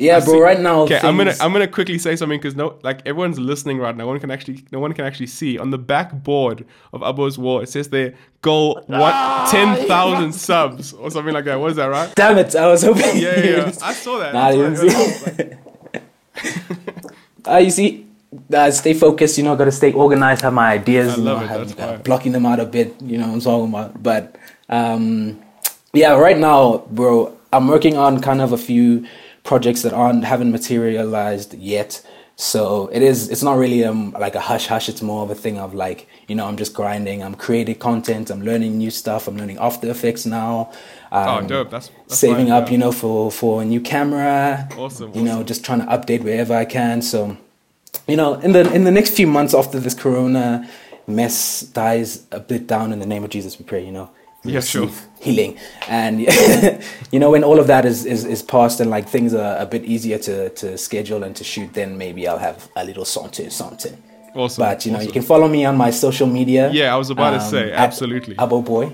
yeah, 0.01 0.19
bro. 0.19 0.33
See- 0.33 0.39
right 0.39 0.59
now, 0.59 0.81
Okay, 0.81 0.99
I'm 1.01 1.15
gonna 1.17 1.35
I'm 1.39 1.51
gonna 1.53 1.67
quickly 1.67 1.97
say 1.99 2.15
something 2.15 2.39
because 2.39 2.55
no, 2.55 2.79
like 2.83 3.01
everyone's 3.05 3.39
listening 3.39 3.77
right 3.77 3.95
now. 3.95 4.03
No 4.03 4.07
one 4.07 4.19
can 4.19 4.31
actually 4.31 4.65
no 4.71 4.79
one 4.79 4.93
can 4.93 5.05
actually 5.05 5.27
see 5.27 5.57
on 5.57 5.69
the 5.69 5.77
back 5.77 6.11
board 6.23 6.65
of 6.91 7.01
Abo's 7.03 7.37
wall. 7.37 7.59
It 7.59 7.69
says 7.69 7.89
there 7.89 8.13
goal 8.41 8.83
Ah, 8.89 8.99
what 8.99 9.51
ten 9.51 9.87
thousand 9.87 10.33
subs 10.33 10.93
or 10.93 11.11
something 11.11 11.33
like 11.33 11.45
that. 11.45 11.59
What 11.59 11.71
is 11.71 11.77
that, 11.77 11.85
right? 11.85 12.13
Damn 12.15 12.37
it! 12.37 12.55
I 12.55 12.67
was 12.67 12.81
hoping. 12.83 13.17
Yeah, 13.17 13.39
yeah, 13.39 13.45
yeah. 13.45 13.71
I 13.83 13.93
saw 13.93 14.17
that. 14.19 14.33
Nah, 14.33 14.51
That's 14.51 14.81
you 14.81 14.87
why 14.89 14.93
I 14.93 15.35
didn't 15.35 15.51
it. 15.51 15.57
I 17.45 17.55
Uh, 17.55 17.57
you 17.57 17.71
see, 17.71 18.05
uh, 18.53 18.69
stay 18.71 18.93
focused. 18.93 19.37
You 19.37 19.43
know, 19.43 19.55
got 19.55 19.65
to 19.65 19.71
stay 19.71 19.91
organized. 19.93 20.41
Have 20.41 20.53
my 20.53 20.71
ideas. 20.73 21.13
I 21.13 21.17
you 21.17 21.23
know, 21.23 21.39
it, 21.39 21.47
have, 21.47 21.79
uh, 21.79 21.97
blocking 21.97 22.31
them 22.31 22.45
out 22.45 22.59
a 22.59 22.65
bit. 22.65 22.95
You 23.01 23.17
know, 23.17 23.27
what 23.27 23.33
I'm 23.33 23.41
talking 23.41 23.69
about. 23.69 24.01
But 24.01 24.35
um, 24.69 25.41
yeah, 25.93 26.13
right 26.13 26.37
now, 26.37 26.85
bro, 26.91 27.35
I'm 27.51 27.67
working 27.67 27.97
on 27.97 28.21
kind 28.21 28.41
of 28.41 28.51
a 28.53 28.57
few 28.57 29.05
projects 29.43 29.81
that 29.83 29.93
aren't 29.93 30.23
haven't 30.23 30.51
materialized 30.51 31.53
yet. 31.55 32.01
So 32.37 32.87
it 32.91 33.03
is. 33.03 33.29
It's 33.29 33.43
not 33.43 33.57
really 33.57 33.83
um 33.83 34.15
like 34.19 34.35
a 34.35 34.39
hush 34.39 34.67
hush. 34.67 34.89
It's 34.89 35.01
more 35.01 35.23
of 35.23 35.29
a 35.29 35.35
thing 35.35 35.59
of 35.59 35.73
like 35.73 36.07
you 36.27 36.35
know 36.35 36.45
I'm 36.47 36.57
just 36.57 36.73
grinding. 36.73 37.21
I'm 37.23 37.35
creating 37.35 37.75
content. 37.75 38.29
I'm 38.31 38.41
learning 38.41 38.77
new 38.77 38.89
stuff. 38.89 39.27
I'm 39.27 39.37
learning 39.37 39.57
After 39.59 39.89
Effects 39.89 40.25
now. 40.25 40.71
Oh, 41.11 41.37
Um, 41.37 41.47
dope. 41.47 41.69
That's, 41.69 41.89
that's 42.07 42.17
saving 42.17 42.47
fine, 42.47 42.63
up, 42.63 42.67
yeah. 42.67 42.71
you 42.71 42.77
know, 42.79 42.91
for 42.91 43.31
for 43.31 43.61
a 43.61 43.65
new 43.65 43.81
camera. 43.81 44.67
Awesome, 44.77 45.13
You 45.13 45.23
know, 45.23 45.43
just 45.43 45.63
trying 45.63 45.81
to 45.81 45.85
update 45.87 46.23
wherever 46.23 46.55
I 46.55 46.65
can. 46.65 47.01
So, 47.01 47.37
you 48.07 48.15
know, 48.15 48.35
in 48.35 48.53
the 48.53 48.71
in 48.73 48.85
the 48.85 48.91
next 48.91 49.11
few 49.15 49.27
months 49.27 49.53
after 49.53 49.79
this 49.79 49.93
Corona 49.93 50.67
mess 51.07 51.61
dies 51.61 52.25
a 52.31 52.39
bit 52.39 52.65
down, 52.65 52.93
in 52.93 52.99
the 52.99 53.05
name 53.05 53.23
of 53.23 53.29
Jesus, 53.29 53.59
we 53.59 53.65
pray. 53.65 53.85
You 53.85 53.91
know, 53.91 54.09
Yeah, 54.43 54.59
sure. 54.61 54.89
healing, 55.19 55.57
and 55.87 56.21
you 57.11 57.19
know, 57.19 57.29
when 57.31 57.43
all 57.43 57.59
of 57.59 57.67
that 57.67 57.85
is 57.85 58.05
is 58.05 58.25
is 58.25 58.41
past 58.41 58.79
and 58.79 58.89
like 58.89 59.07
things 59.07 59.33
are 59.33 59.57
a 59.57 59.65
bit 59.65 59.83
easier 59.85 60.17
to 60.17 60.49
to 60.49 60.77
schedule 60.77 61.23
and 61.23 61.35
to 61.35 61.43
shoot, 61.43 61.73
then 61.73 61.97
maybe 61.97 62.27
I'll 62.27 62.39
have 62.39 62.69
a 62.75 62.83
little 62.83 63.05
something 63.05 63.49
something. 63.51 63.95
Awesome. 64.33 64.63
But 64.63 64.85
you 64.85 64.91
know, 64.93 64.99
you 65.01 65.11
can 65.11 65.21
follow 65.21 65.47
me 65.47 65.65
on 65.65 65.77
my 65.77 65.91
social 65.91 66.27
media. 66.27 66.69
Um, 66.69 66.73
Yeah, 66.75 66.93
I 66.93 66.97
was 66.97 67.09
about 67.09 67.31
to 67.31 67.41
say, 67.41 67.71
absolutely. 67.71 68.35
Abo 68.35 68.63
Booi. 68.63 68.93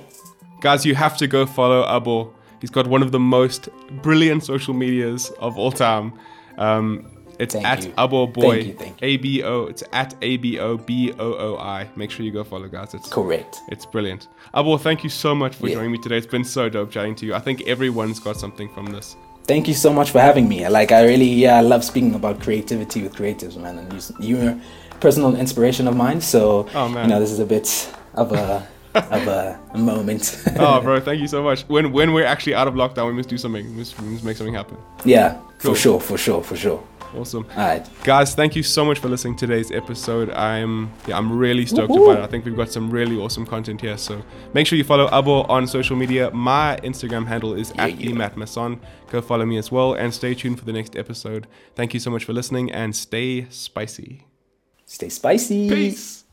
Guys, 0.61 0.85
you 0.85 0.95
have 0.95 1.15
to 1.17 1.27
go 1.27 1.45
follow 1.45 1.83
Abo. 1.85 2.33
He's 2.59 2.71
got 2.71 2.87
one 2.87 3.03
of 3.03 3.11
the 3.11 3.19
most 3.19 3.69
brilliant 4.01 4.43
social 4.43 4.73
medias 4.73 5.29
of 5.39 5.57
all 5.57 5.71
time. 5.71 6.11
Um, 6.57 7.05
it's 7.39 7.53
Thank 7.53 7.65
at 7.67 7.83
you. 7.85 7.91
Abo 7.91 8.31
Booi. 8.31 8.41
Thank 8.51 8.67
you, 8.67 8.73
thank 8.73 9.01
you. 9.01 9.07
A 9.07 9.17
B 9.17 9.43
O. 9.43 9.63
It's 9.65 9.83
at 9.93 10.15
A 10.21 10.37
B 10.37 10.59
O 10.59 10.77
B 10.77 11.13
O 11.19 11.33
O 11.33 11.57
I. 11.57 11.87
Make 11.95 12.11
sure 12.11 12.25
you 12.25 12.31
go 12.31 12.43
follow, 12.43 12.67
guys. 12.67 12.93
It's 12.93 13.09
Correct. 13.09 13.57
It's 13.69 13.85
brilliant. 13.85 14.27
Abo, 14.53 14.79
thank 14.79 15.03
you 15.03 15.09
so 15.09 15.33
much 15.35 15.55
for 15.55 15.67
Yeah. 15.67 15.75
joining 15.75 15.91
me 15.91 15.97
today. 15.99 16.17
It's 16.17 16.25
been 16.27 16.43
so 16.43 16.69
dope 16.69 16.91
chatting 16.91 17.15
to 17.15 17.25
you. 17.25 17.33
I 17.35 17.39
think 17.39 17.67
everyone's 17.67 18.19
got 18.19 18.37
something 18.37 18.69
from 18.69 18.87
this. 18.87 19.15
Thank 19.45 19.67
you 19.67 19.73
so 19.73 19.93
much 19.93 20.11
for 20.11 20.19
having 20.19 20.49
me. 20.49 20.67
Like, 20.67 20.91
I 20.91 21.03
really, 21.05 21.25
yeah, 21.29 21.55
I 21.57 21.61
love 21.61 21.83
speaking 21.85 22.13
about 22.15 22.41
creativity 22.41 23.01
with 23.01 23.13
creatives, 23.15 23.55
man. 23.55 23.77
And 23.79 23.93
you- 23.93 24.15
you're 24.37 24.49
a 24.49 24.59
personal 24.99 25.35
inspiration 25.37 25.87
of 25.87 25.95
mine. 25.95 26.19
So, 26.21 26.67
Oh, 26.75 26.89
man. 26.89 27.05
you 27.05 27.09
know, 27.13 27.19
this 27.21 27.31
is 27.31 27.39
a 27.39 27.45
bit 27.45 27.89
of 28.15 28.31
a 28.33 28.67
of 28.97 29.27
a, 29.27 29.59
a 29.73 29.77
moment. 29.77 30.41
oh, 30.59 30.81
bro, 30.81 30.99
thank 30.99 31.21
you 31.21 31.27
so 31.27 31.43
much. 31.43 31.61
When 31.69 31.91
when 31.93 32.13
we're 32.13 32.25
actually 32.25 32.55
out 32.55 32.67
of 32.67 32.73
lockdown, 32.73 33.05
we 33.07 33.13
must 33.13 33.29
do 33.29 33.37
something. 33.37 33.63
We 33.63 33.71
must, 33.79 34.01
we 34.01 34.07
must 34.09 34.23
make 34.23 34.35
something 34.37 34.55
happen. 34.55 34.75
yeah, 35.05 35.37
Cool. 35.59 35.73
for 35.75 35.79
sure, 35.79 35.99
for 35.99 36.17
sure, 36.17 36.41
for 36.43 36.55
sure. 36.57 36.81
Awesome. 37.15 37.45
All 37.51 37.57
right. 37.57 37.89
Guys, 38.03 38.35
thank 38.35 38.55
you 38.55 38.63
so 38.63 38.83
much 38.85 38.99
for 38.99 39.07
listening 39.07 39.35
to 39.37 39.47
today's 39.47 39.71
episode. 39.71 40.29
I'm 40.31 40.91
yeah, 41.07 41.17
I'm 41.17 41.37
really 41.37 41.65
stoked 41.65 41.91
Woohoo. 41.91 42.11
about 42.11 42.19
it. 42.19 42.23
I 42.23 42.27
think 42.27 42.45
we've 42.45 42.55
got 42.55 42.71
some 42.71 42.89
really 42.89 43.17
awesome 43.17 43.45
content 43.45 43.81
here. 43.81 43.97
So 43.97 44.21
make 44.53 44.67
sure 44.67 44.77
you 44.77 44.83
follow 44.83 45.07
Abo 45.09 45.47
on 45.49 45.67
social 45.67 45.95
media. 45.95 46.31
My 46.31 46.77
Instagram 46.83 47.25
handle 47.25 47.53
is 47.53 47.71
at 47.77 47.99
yeah. 47.99 48.11
themattmasson. 48.11 48.79
Go 49.09 49.21
follow 49.21 49.45
me 49.45 49.57
as 49.57 49.71
well 49.71 49.93
and 49.93 50.13
stay 50.13 50.33
tuned 50.33 50.59
for 50.59 50.65
the 50.65 50.73
next 50.73 50.95
episode. 50.95 51.47
Thank 51.75 51.93
you 51.93 51.99
so 51.99 52.11
much 52.11 52.25
for 52.25 52.33
listening 52.33 52.71
and 52.71 52.95
stay 52.95 53.47
spicy. 53.49 54.25
Stay 54.85 55.09
spicy. 55.09 55.69
Peace. 55.69 56.23